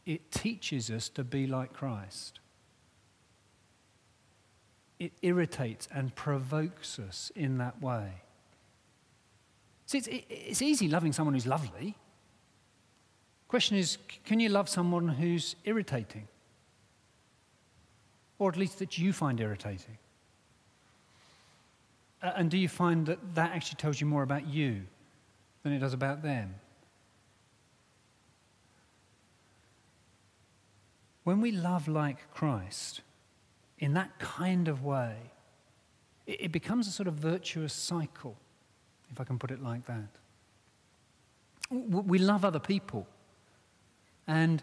it 0.05 0.31
teaches 0.31 0.90
us 0.90 1.09
to 1.11 1.22
be 1.22 1.46
like 1.46 1.72
Christ. 1.72 2.40
It 4.98 5.12
irritates 5.22 5.88
and 5.94 6.14
provokes 6.14 6.98
us 6.98 7.31
in 7.35 7.59
that 7.59 7.81
way. 7.81 8.22
See, 9.87 9.98
it's, 9.98 10.09
it's 10.11 10.62
easy 10.62 10.88
loving 10.88 11.12
someone 11.12 11.35
who's 11.35 11.46
lovely. 11.46 11.96
Question 13.48 13.77
is, 13.77 13.98
can 14.25 14.40
you 14.40 14.48
love 14.48 14.68
someone 14.68 15.09
who's 15.09 15.57
irritating? 15.64 16.27
Or 18.38 18.48
at 18.48 18.57
least 18.57 18.79
that 18.79 18.98
you 18.98 19.12
find 19.12 19.38
irritating? 19.40 19.98
And 22.22 22.51
do 22.51 22.57
you 22.57 22.68
find 22.68 23.07
that 23.07 23.35
that 23.35 23.53
actually 23.53 23.77
tells 23.77 24.01
you 24.01 24.07
more 24.07 24.22
about 24.22 24.46
you 24.46 24.83
than 25.62 25.72
it 25.72 25.79
does 25.79 25.92
about 25.92 26.22
them. 26.22 26.55
When 31.25 31.40
we 31.40 31.53
love 31.53 31.87
like 31.87 32.33
Christ, 32.33 33.03
in 33.79 33.94
that 33.94 34.18
kind 34.18 34.68
of 34.68 34.85
way, 34.85 35.16
it, 36.27 36.53
becomes 36.53 36.88
a 36.88 36.90
sort 36.90 37.07
of 37.07 37.14
virtuous 37.14 37.72
cycle, 37.72 38.37
if 39.11 39.20
I 39.20 39.25
can 39.25 39.38
put 39.38 39.51
it 39.51 39.62
like 39.62 39.87
that. 39.87 40.09
We 41.70 42.18
love 42.18 42.44
other 42.44 42.59
people 42.59 43.07
and 44.27 44.62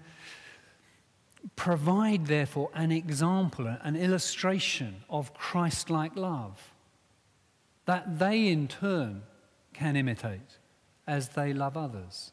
provide, 1.56 2.28
therefore, 2.28 2.70
an 2.74 2.92
example, 2.92 3.68
an 3.68 3.96
illustration 3.96 5.04
of 5.10 5.34
Christ 5.34 5.90
like 5.90 6.16
love 6.16 6.74
that 7.86 8.20
they 8.20 8.48
in 8.48 8.68
turn 8.68 9.24
can 9.74 9.96
imitate 9.96 10.59
as 11.10 11.30
they 11.30 11.52
love 11.52 11.76
others 11.76 12.32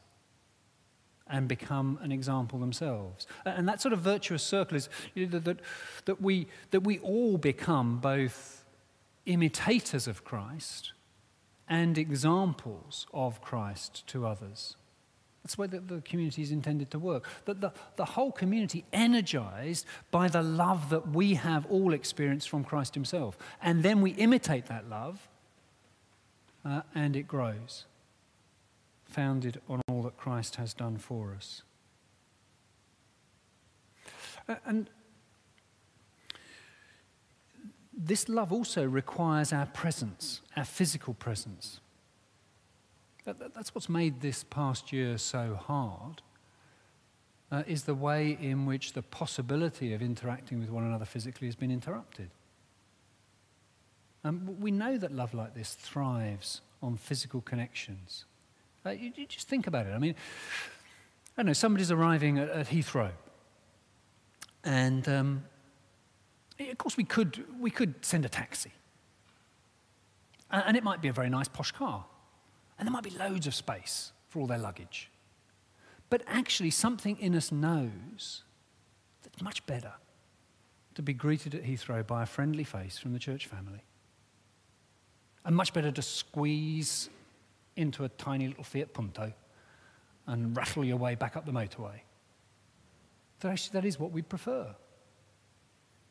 and 1.29 1.49
become 1.49 1.99
an 2.03 2.13
example 2.13 2.59
themselves. 2.59 3.27
And 3.47 3.67
that 3.67 3.81
sort 3.81 3.95
of 3.95 4.01
virtuous 4.01 4.43
circle 4.43 4.77
is 4.77 4.89
you 5.15 5.27
know, 5.27 5.39
that, 5.39 5.61
that, 6.05 6.21
we, 6.21 6.47
that 6.71 6.81
we 6.81 6.99
all 6.99 7.39
become 7.39 7.99
both 7.99 8.65
imitators 9.25 10.07
of 10.07 10.25
Christ 10.25 10.93
and 11.67 11.97
examples 11.97 13.07
of 13.13 13.41
Christ 13.41 14.07
to 14.09 14.27
others. 14.27 14.77
That's 15.43 15.57
the 15.57 15.63
way 15.63 15.69
that 15.69 15.89
the 15.89 16.03
community 16.03 16.43
is 16.43 16.53
intended 16.53 16.91
to 16.91 16.99
work. 16.99 17.27
That 17.47 17.61
the, 17.61 17.73
the 17.97 18.05
whole 18.05 18.31
community 18.31 18.85
energized 18.93 19.87
by 20.11 20.29
the 20.29 20.43
love 20.43 20.91
that 20.91 21.09
we 21.09 21.35
have 21.35 21.65
all 21.67 21.95
experienced 21.95 22.51
from 22.51 22.63
Christ 22.63 22.95
Himself. 22.95 23.39
And 23.63 23.83
then 23.83 24.03
we 24.03 24.11
imitate 24.11 24.67
that 24.67 24.89
love 24.89 25.29
uh, 26.65 26.83
and 26.95 27.17
it 27.17 27.27
grows 27.27 27.87
founded 29.17 29.63
on 29.67 29.81
all 29.89 30.03
that 30.03 30.19
Christ 30.19 30.57
has 30.57 30.75
done 30.75 30.99
for 30.99 31.35
us. 31.35 31.63
And 34.67 34.91
this 37.97 38.29
love 38.29 38.53
also 38.53 38.85
requires 38.85 39.55
our 39.55 39.65
presence, 39.67 40.43
our 40.55 40.67
physical 40.67 41.15
presence. 41.15 41.81
That's 43.25 43.75
what's 43.75 43.89
made 43.89 44.21
this 44.21 44.45
past 44.45 44.93
year 44.93 45.17
so 45.17 45.59
hard, 45.61 46.21
uh, 47.51 47.63
is 47.67 47.85
the 47.85 47.95
way 47.95 48.37
in 48.39 48.67
which 48.67 48.93
the 48.93 49.03
possibility 49.03 49.95
of 49.95 50.03
interacting 50.03 50.61
with 50.61 50.69
one 50.69 50.85
another 50.85 51.07
physically 51.07 51.49
has 51.49 51.57
been 51.57 51.71
interrupted. 51.71 52.29
Um, 54.25 54.61
we 54.61 54.71
know 54.71 54.99
that 54.99 55.11
love 55.11 55.33
like 55.33 55.55
this 55.55 55.73
thrives 55.75 56.61
on 56.83 56.97
physical 56.97 57.41
connections. 57.41 58.27
Uh, 58.87 58.91
you, 58.91 59.13
you, 59.17 59.27
just 59.27 59.49
think 59.49 59.67
about 59.67 59.87
it. 59.87 59.93
I 59.93 59.99
mean, 59.99 60.15
I 61.37 61.43
don't 61.43 61.47
know, 61.47 61.53
somebody's 61.53 61.91
arriving 61.91 62.39
at, 62.39 62.49
at 62.51 62.69
Heathrow. 62.69 63.11
And 64.63 65.09
um, 65.09 65.45
of 66.61 66.79
course, 66.79 66.97
we 66.97 67.03
could, 67.03 67.45
we 67.61 67.71
could 67.71 67.95
send 68.05 68.25
a 68.25 68.29
taxi. 68.29 68.71
And, 70.53 70.63
and 70.69 70.77
it 70.77 70.85
might 70.85 71.03
be 71.03 71.09
a 71.09 71.13
very 71.13 71.29
nice 71.29 71.49
posh 71.49 71.73
car. 71.73 72.05
And 72.79 72.87
there 72.87 72.93
might 72.93 73.03
be 73.03 73.11
loads 73.11 73.49
of 73.49 73.55
space 73.55 74.13
for 74.29 74.39
all 74.41 74.47
their 74.47 74.59
luggage. 74.59 75.11
But 76.09 76.23
actually, 76.29 76.71
something 76.71 77.19
in 77.19 77.35
us 77.35 77.51
knows 77.51 78.45
that 79.23 79.33
it's 79.33 79.43
much 79.43 79.67
better 79.67 79.95
to 80.95 81.03
be 81.03 81.13
greeted 81.13 81.57
at 81.57 81.65
Heathrow 81.65 82.07
by 82.07 82.23
a 82.23 82.27
friendly 82.27 82.65
face 82.65 82.99
from 82.99 83.13
the 83.13 83.19
church 83.19 83.47
family. 83.47 83.83
And 85.45 85.57
much 85.57 85.73
better 85.73 85.91
to 85.91 86.03
squeeze 86.03 87.09
into 87.77 88.05
a 88.05 88.09
tiny 88.09 88.49
little 88.49 88.65
Fiat 88.65 88.93
Punto 88.93 89.33
and 90.27 90.57
rattle 90.57 90.85
your 90.85 90.97
way 90.97 91.15
back 91.15 91.37
up 91.37 91.47
the 91.47 91.53
motorway. 91.53 92.01
So 93.41 93.49
actually, 93.49 93.81
that 93.81 93.87
is 93.87 94.01
what 94.01 94.13
we 94.13 94.23
prefer. 94.23 94.75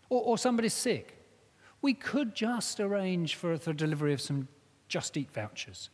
Or, 0.09 0.21
or 0.21 0.37
somebody's 0.37 0.73
sick. 0.73 1.17
We 1.81 1.93
could 1.93 2.35
just 2.35 2.79
arrange 2.79 3.35
for 3.35 3.57
the 3.57 3.73
delivery 3.73 4.13
of 4.13 4.21
some 4.21 4.47
Just 4.87 5.17
Eat 5.17 5.31
vouchers. 5.31 5.89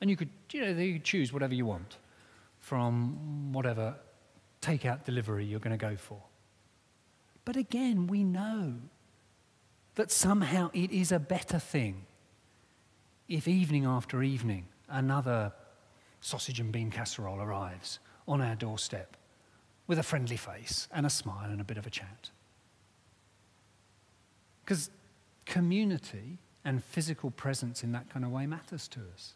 And 0.00 0.08
you 0.08 0.16
could, 0.16 0.30
you 0.52 0.60
know, 0.60 0.80
you 0.80 0.94
could 0.94 1.04
choose 1.04 1.32
whatever 1.32 1.54
you 1.54 1.66
want 1.66 1.98
from 2.58 3.52
whatever 3.52 3.96
takeout 4.60 5.04
delivery 5.04 5.44
you're 5.44 5.60
going 5.60 5.76
to 5.76 5.86
go 5.86 5.96
for. 5.96 6.22
But 7.44 7.56
again, 7.56 8.06
we 8.06 8.24
know 8.24 8.74
that 9.94 10.10
somehow 10.10 10.70
it 10.74 10.92
is 10.92 11.10
a 11.10 11.18
better 11.18 11.58
thing 11.58 12.06
if 13.28 13.48
evening 13.48 13.84
after 13.84 14.22
evening 14.22 14.66
another 14.88 15.52
sausage 16.20 16.60
and 16.60 16.72
bean 16.72 16.90
casserole 16.90 17.40
arrives 17.40 17.98
on 18.26 18.40
our 18.40 18.54
doorstep 18.54 19.16
with 19.86 19.98
a 19.98 20.02
friendly 20.02 20.36
face 20.36 20.88
and 20.92 21.06
a 21.06 21.10
smile 21.10 21.50
and 21.50 21.60
a 21.60 21.64
bit 21.64 21.78
of 21.78 21.86
a 21.86 21.90
chat? 21.90 22.30
Because 24.64 24.90
community 25.46 26.38
and 26.64 26.84
physical 26.84 27.30
presence 27.30 27.82
in 27.82 27.92
that 27.92 28.10
kind 28.10 28.24
of 28.24 28.30
way 28.30 28.46
matters 28.46 28.86
to 28.88 29.00
us. 29.14 29.34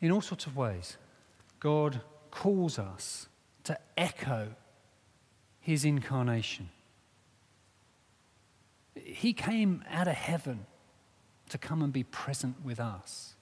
In 0.00 0.10
all 0.10 0.22
sorts 0.22 0.46
of 0.46 0.56
ways, 0.56 0.96
God 1.58 2.00
calls 2.30 2.78
us 2.78 3.28
to 3.64 3.78
echo 3.98 4.54
his 5.60 5.84
incarnation. 5.84 6.70
He 9.04 9.32
came 9.32 9.84
out 9.90 10.08
of 10.08 10.14
heaven 10.14 10.66
to 11.50 11.58
come 11.58 11.82
and 11.82 11.92
be 11.92 12.04
present 12.04 12.56
with 12.64 12.80
us. 12.80 13.34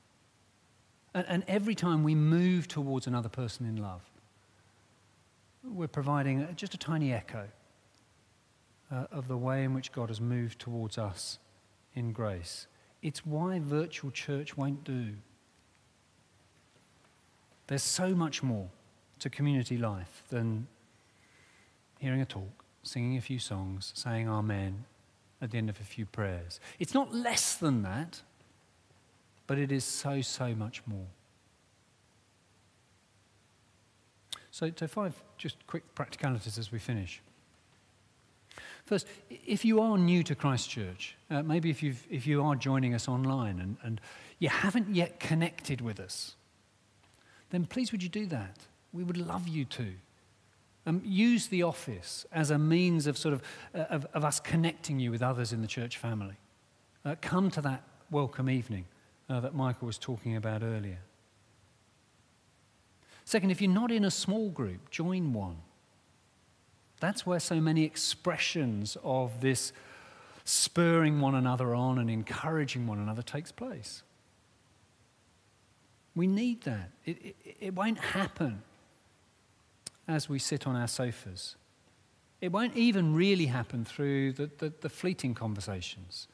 And, 1.15 1.27
and, 1.29 1.45
every 1.49 1.75
time 1.75 2.05
we 2.05 2.15
move 2.15 2.69
towards 2.69 3.07
another 3.07 3.29
person 3.29 3.67
in 3.67 3.77
love, 3.77 4.03
we're 5.65 5.89
providing 5.89 6.47
just 6.55 6.75
a 6.75 6.79
tiny 6.79 7.13
echo 7.13 7.49
uh, 8.91 9.07
of 9.11 9.29
the 9.29 9.37
way 9.37 9.65
in 9.65 9.75
which 9.75 9.93
God 9.93 10.09
has 10.09 10.21
moved 10.21 10.59
towards 10.59 10.99
us 10.99 11.39
in 11.95 12.13
grace. 12.13 12.67
It's 13.03 13.25
why 13.25 13.59
virtual 13.59 14.11
church 14.11 14.57
won't 14.57 14.85
do. 14.85 15.15
There's 17.67 17.83
so 17.83 18.15
much 18.15 18.43
more 18.43 18.69
to 19.19 19.31
community 19.31 19.77
life 19.77 20.23
than 20.29 20.67
hearing 21.99 22.21
a 22.21 22.27
talk, 22.27 22.65
singing 22.83 23.17
a 23.17 23.21
few 23.21 23.39
songs, 23.39 23.93
saying 23.95 24.29
Amen 24.29 24.85
at 25.41 25.51
the 25.51 25.59
end 25.59 25.71
of 25.71 25.81
a 25.81 25.85
few 25.85 26.07
prayers. 26.07 26.61
It's 26.79 26.95
not 26.95 27.15
less 27.15 27.55
than 27.55 27.83
that, 27.83 28.23
but 29.47 29.59
it 29.59 29.73
is 29.73 29.85
so, 29.85 30.21
so 30.21 30.55
much 30.55 30.83
more. 30.87 31.07
So, 34.51 34.71
to 34.71 34.89
five 34.89 35.15
just 35.37 35.57
quick 35.67 35.95
practicalities 35.95 36.59
as 36.59 36.73
we 36.73 36.79
finish. 36.81 37.21
First, 38.85 39.07
if 39.29 39.65
you 39.65 39.81
are 39.81 39.97
new 39.99 40.23
to 40.25 40.35
Christchurch, 40.35 41.15
uh, 41.31 41.43
maybe 41.43 41.71
if, 41.71 41.83
you've, 41.83 42.05
if 42.11 42.27
you 42.27 42.43
are 42.43 42.57
joining 42.57 42.95
us 42.95 43.07
online 43.07 43.61
and, 43.61 43.77
and 43.83 44.01
you 44.39 44.49
haven't 44.49 44.95
yet 44.95 45.21
connected 45.21 45.81
with 45.81 46.01
us, 46.01 46.35
then 47.51 47.67
please 47.67 47.93
would 47.93 48.03
you 48.03 48.09
do 48.09 48.27
that? 48.27 48.57
We 48.93 49.05
would 49.05 49.19
love 49.19 49.47
you 49.47 49.65
to. 49.67 49.93
Um, 50.89 51.03
use 51.05 51.49
the 51.49 51.65
office 51.65 52.25
as 52.33 52.51
a 52.51 52.57
means 52.57 53.07
of 53.07 53.19
sort 53.19 53.35
of, 53.35 53.43
uh, 53.75 53.81
of, 53.91 54.07
of, 54.15 54.25
us 54.25 54.41
connecting 54.41 54.99
you 54.99 55.11
with 55.11 55.21
others 55.21 55.53
in 55.53 55.61
the 55.61 55.67
church 55.67 55.99
family. 55.99 56.37
Uh, 57.05 57.15
come 57.21 57.51
to 57.51 57.61
that 57.61 57.83
welcome 58.11 58.49
evening 58.49 58.87
uh, 59.29 59.39
that 59.41 59.55
Michael 59.55 59.85
was 59.85 59.99
talking 59.99 60.35
about 60.35 60.63
earlier. 60.63 61.01
Second, 63.27 63.51
if 63.51 63.61
you're 63.61 63.71
not 63.71 63.93
in 63.93 64.07
a 64.07 64.11
small 64.11 64.49
group, 64.49 64.89
join 64.89 65.35
one. 65.35 65.59
That's 67.01 67.27
where 67.27 67.39
so 67.39 67.61
many 67.61 67.85
expressions 67.85 68.97
of 69.05 69.43
this 69.43 69.75
spurring 70.47 71.21
one 71.21 71.35
another 71.35 71.75
on 71.75 71.99
and 71.99 72.09
encouraging 72.09 72.87
one 72.87 72.99
another 72.99 73.21
takes 73.21 73.53
place. 73.53 74.03
We 76.17 76.27
need 76.27 76.63
that. 76.63 76.93
It, 77.05 77.37
it, 77.45 77.57
it, 77.61 77.75
won't 77.75 77.99
happen 77.99 78.63
as 80.09 80.29
we 80.29 80.39
sit 80.39 80.67
on 80.67 80.75
our 80.75 80.89
sofas. 80.89 81.57
It 82.41 82.51
won't 82.51 82.77
even 82.77 83.15
really 83.15 83.47
happen 83.47 83.85
through 83.85 84.33
the, 84.33 84.51
the, 84.59 84.73
the 84.81 84.89
fleeting 84.89 85.35
conversations, 85.35 86.29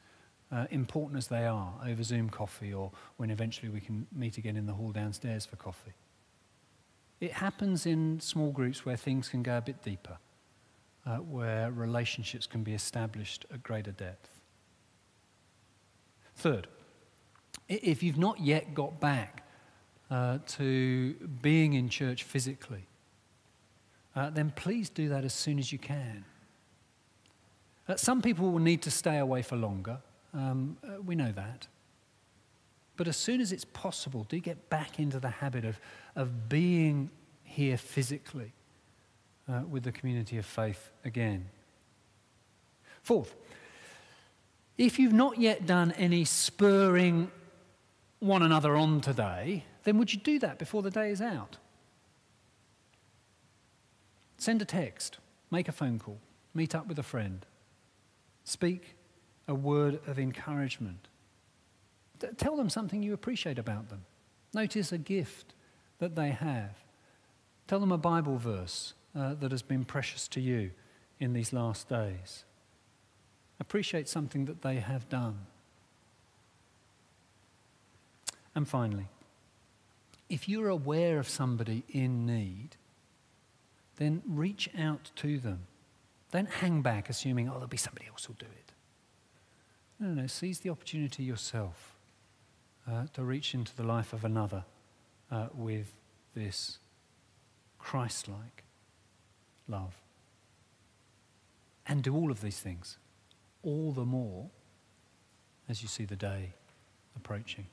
uh, 0.51 0.65
important 0.71 1.17
as 1.17 1.27
they 1.27 1.45
are, 1.45 1.73
over 1.85 2.01
Zoom 2.01 2.29
coffee 2.29 2.73
or 2.73 2.91
when 3.17 3.29
eventually 3.29 3.69
we 3.69 3.81
can 3.81 4.07
meet 4.15 4.37
again 4.37 4.55
in 4.55 4.65
the 4.65 4.73
hall 4.73 4.91
downstairs 4.91 5.45
for 5.45 5.57
coffee. 5.57 5.93
It 7.19 7.33
happens 7.33 7.85
in 7.85 8.19
small 8.19 8.51
groups 8.51 8.85
where 8.85 8.95
things 8.95 9.29
can 9.29 9.43
go 9.43 9.57
a 9.57 9.61
bit 9.61 9.83
deeper 9.83 10.17
uh, 11.05 11.17
where 11.17 11.71
relationships 11.71 12.47
can 12.47 12.63
be 12.63 12.73
established 12.73 13.45
at 13.53 13.63
greater 13.63 13.91
depth. 13.91 14.29
Third, 16.35 16.67
if 17.69 18.03
you've 18.03 18.17
not 18.17 18.39
yet 18.39 18.73
got 18.73 18.99
back 18.99 19.43
uh, 20.09 20.39
to 20.47 21.13
being 21.41 21.73
in 21.73 21.89
church 21.89 22.23
physically, 22.23 22.85
uh, 24.15 24.29
then 24.29 24.51
please 24.55 24.89
do 24.89 25.09
that 25.09 25.25
as 25.25 25.33
soon 25.33 25.59
as 25.59 25.71
you 25.71 25.77
can. 25.77 26.25
Uh, 27.87 27.95
some 27.95 28.21
people 28.21 28.51
will 28.51 28.59
need 28.59 28.81
to 28.81 28.91
stay 28.91 29.17
away 29.17 29.41
for 29.41 29.55
longer. 29.55 29.99
Um, 30.33 30.77
uh, 30.83 31.01
we 31.01 31.15
know 31.15 31.31
that. 31.31 31.67
But 32.97 33.07
as 33.07 33.17
soon 33.17 33.41
as 33.41 33.51
it's 33.51 33.65
possible, 33.65 34.25
do 34.29 34.39
get 34.39 34.69
back 34.69 34.99
into 34.99 35.19
the 35.19 35.29
habit 35.29 35.65
of, 35.65 35.79
of 36.15 36.49
being 36.49 37.09
here 37.43 37.77
physically 37.77 38.53
uh, 39.49 39.61
with 39.69 39.83
the 39.83 39.91
community 39.91 40.37
of 40.37 40.45
faith 40.45 40.91
again. 41.03 41.49
Fourth, 43.03 43.35
if 44.77 44.97
you've 44.97 45.13
not 45.13 45.39
yet 45.39 45.65
done 45.65 45.91
any 45.93 46.25
spurring 46.25 47.31
one 48.19 48.41
another 48.41 48.75
on 48.75 49.01
today, 49.01 49.63
then 49.83 49.97
would 49.97 50.11
you 50.11 50.19
do 50.19 50.39
that 50.39 50.57
before 50.57 50.81
the 50.81 50.89
day 50.89 51.11
is 51.11 51.21
out? 51.21 51.57
Send 54.45 54.61
a 54.61 54.65
text, 54.65 55.17
make 55.49 55.67
a 55.67 55.71
phone 55.71 55.97
call, 55.97 56.19
meet 56.53 56.75
up 56.75 56.85
with 56.85 56.99
a 56.99 57.03
friend, 57.03 57.43
speak 58.43 58.95
a 59.47 59.55
word 59.55 59.99
of 60.05 60.19
encouragement. 60.19 61.07
Tell 62.37 62.55
them 62.55 62.69
something 62.69 63.01
you 63.01 63.11
appreciate 63.11 63.57
about 63.57 63.89
them. 63.89 64.05
Notice 64.53 64.91
a 64.91 64.99
gift 64.99 65.55
that 65.97 66.13
they 66.13 66.29
have. 66.29 66.75
Tell 67.65 67.79
them 67.79 67.91
a 67.91 67.97
Bible 67.97 68.37
verse 68.37 68.93
uh, 69.15 69.33
that 69.33 69.49
has 69.49 69.63
been 69.63 69.83
precious 69.83 70.27
to 70.27 70.39
you 70.39 70.69
in 71.19 71.33
these 71.33 71.51
last 71.51 71.89
days. 71.89 72.43
Appreciate 73.59 74.07
something 74.07 74.45
that 74.45 74.61
they 74.61 74.75
have 74.75 75.09
done. 75.09 75.39
And 78.53 78.67
finally, 78.67 79.07
if 80.29 80.47
you're 80.47 80.69
aware 80.69 81.17
of 81.17 81.27
somebody 81.27 81.83
in 81.89 82.27
need, 82.27 82.77
then 83.97 84.21
reach 84.27 84.69
out 84.77 85.11
to 85.17 85.39
them. 85.39 85.67
Don't 86.31 86.49
hang 86.49 86.81
back 86.81 87.09
assuming, 87.09 87.47
oh, 87.47 87.53
there'll 87.53 87.67
be 87.67 87.77
somebody 87.77 88.07
else 88.07 88.25
who'll 88.25 88.35
do 88.37 88.45
it. 88.45 88.71
No, 89.99 90.09
no, 90.09 90.27
seize 90.27 90.59
the 90.59 90.69
opportunity 90.69 91.23
yourself 91.23 91.95
uh, 92.89 93.05
to 93.13 93.23
reach 93.23 93.53
into 93.53 93.75
the 93.75 93.83
life 93.83 94.11
of 94.11 94.25
another 94.25 94.65
uh, 95.31 95.47
with 95.53 95.93
this 96.35 96.79
Christ 97.79 98.27
like 98.27 98.63
love. 99.67 99.95
And 101.87 102.03
do 102.03 102.15
all 102.15 102.31
of 102.31 102.41
these 102.41 102.59
things, 102.59 102.97
all 103.63 103.91
the 103.91 104.05
more 104.05 104.49
as 105.69 105.81
you 105.81 105.87
see 105.87 106.05
the 106.05 106.15
day 106.15 106.53
approaching. 107.15 107.67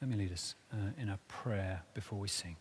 Let 0.00 0.08
me 0.08 0.16
lead 0.16 0.32
us 0.32 0.54
uh, 0.72 0.76
in 0.96 1.08
a 1.08 1.18
prayer 1.28 1.82
before 1.92 2.18
we 2.18 2.28
sing. 2.28 2.56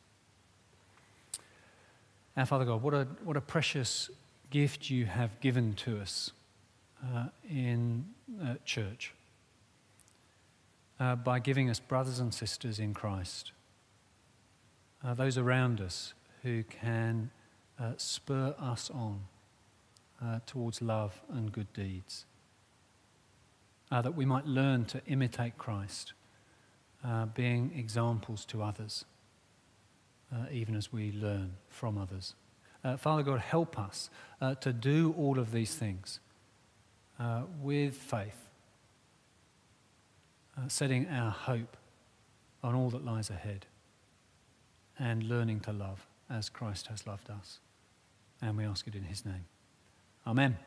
Our 2.38 2.46
Father 2.46 2.66
God, 2.66 2.84
what 2.84 2.94
a, 2.94 3.08
what 3.24 3.36
a 3.36 3.42
precious 3.42 4.12
gift 4.52 4.92
you 4.92 5.08
have 5.08 5.40
given 5.42 5.74
to 5.74 6.00
us 6.00 6.34
uh, 7.04 7.30
in 7.50 8.06
uh, 8.40 8.54
church 8.64 9.12
uh, 11.00 11.16
by 11.16 11.40
giving 11.40 11.68
us 11.68 11.80
brothers 11.80 12.20
and 12.20 12.32
sisters 12.32 12.78
in 12.78 12.94
Christ, 12.94 13.54
uh, 15.04 15.16
those 15.16 15.40
around 15.40 15.82
us 15.82 16.14
who 16.44 16.62
can 16.62 17.32
uh, 17.80 17.94
spur 17.98 18.54
us 18.60 18.92
on 18.94 19.22
uh, 20.24 20.40
towards 20.46 20.80
love 20.80 21.20
and 21.34 21.52
good 21.52 21.74
deeds. 21.74 22.26
That 23.90 24.16
we 24.16 24.26
might 24.26 24.46
learn 24.46 24.86
to 24.86 25.02
imitate 25.08 25.58
Christ, 25.58 26.14
being 27.34 27.72
examples 27.76 28.46
to 28.46 28.62
others, 28.62 29.06
uh, 30.34 30.46
even 30.52 30.76
as 30.76 30.92
we 30.92 31.12
learn 31.12 31.54
from 31.70 31.98
others. 31.98 32.36
Uh, 32.84 32.98
Father 32.98 33.24
God, 33.24 33.40
help 33.40 33.80
us 33.80 34.10
to 34.62 34.72
do 34.72 35.14
all 35.18 35.40
of 35.40 35.52
these 35.52 35.76
things 35.76 36.20
with 37.62 37.96
faith, 37.96 38.50
setting 40.68 41.08
our 41.08 41.32
hope 41.32 41.76
on 42.64 42.76
all 42.76 42.90
that 42.90 43.04
lies 43.04 43.30
ahead, 43.30 43.66
and 45.00 45.24
learning 45.24 45.60
to 45.62 45.74
love 45.74 46.06
as 46.30 46.50
Christ 46.50 46.88
has 46.88 47.08
loved 47.08 47.30
us. 47.30 47.60
And 48.42 48.58
we 48.58 48.64
ask 48.64 48.88
it 48.88 48.96
in 48.96 49.04
his 49.04 49.26
name. 49.26 49.46
Amen. 50.26 50.58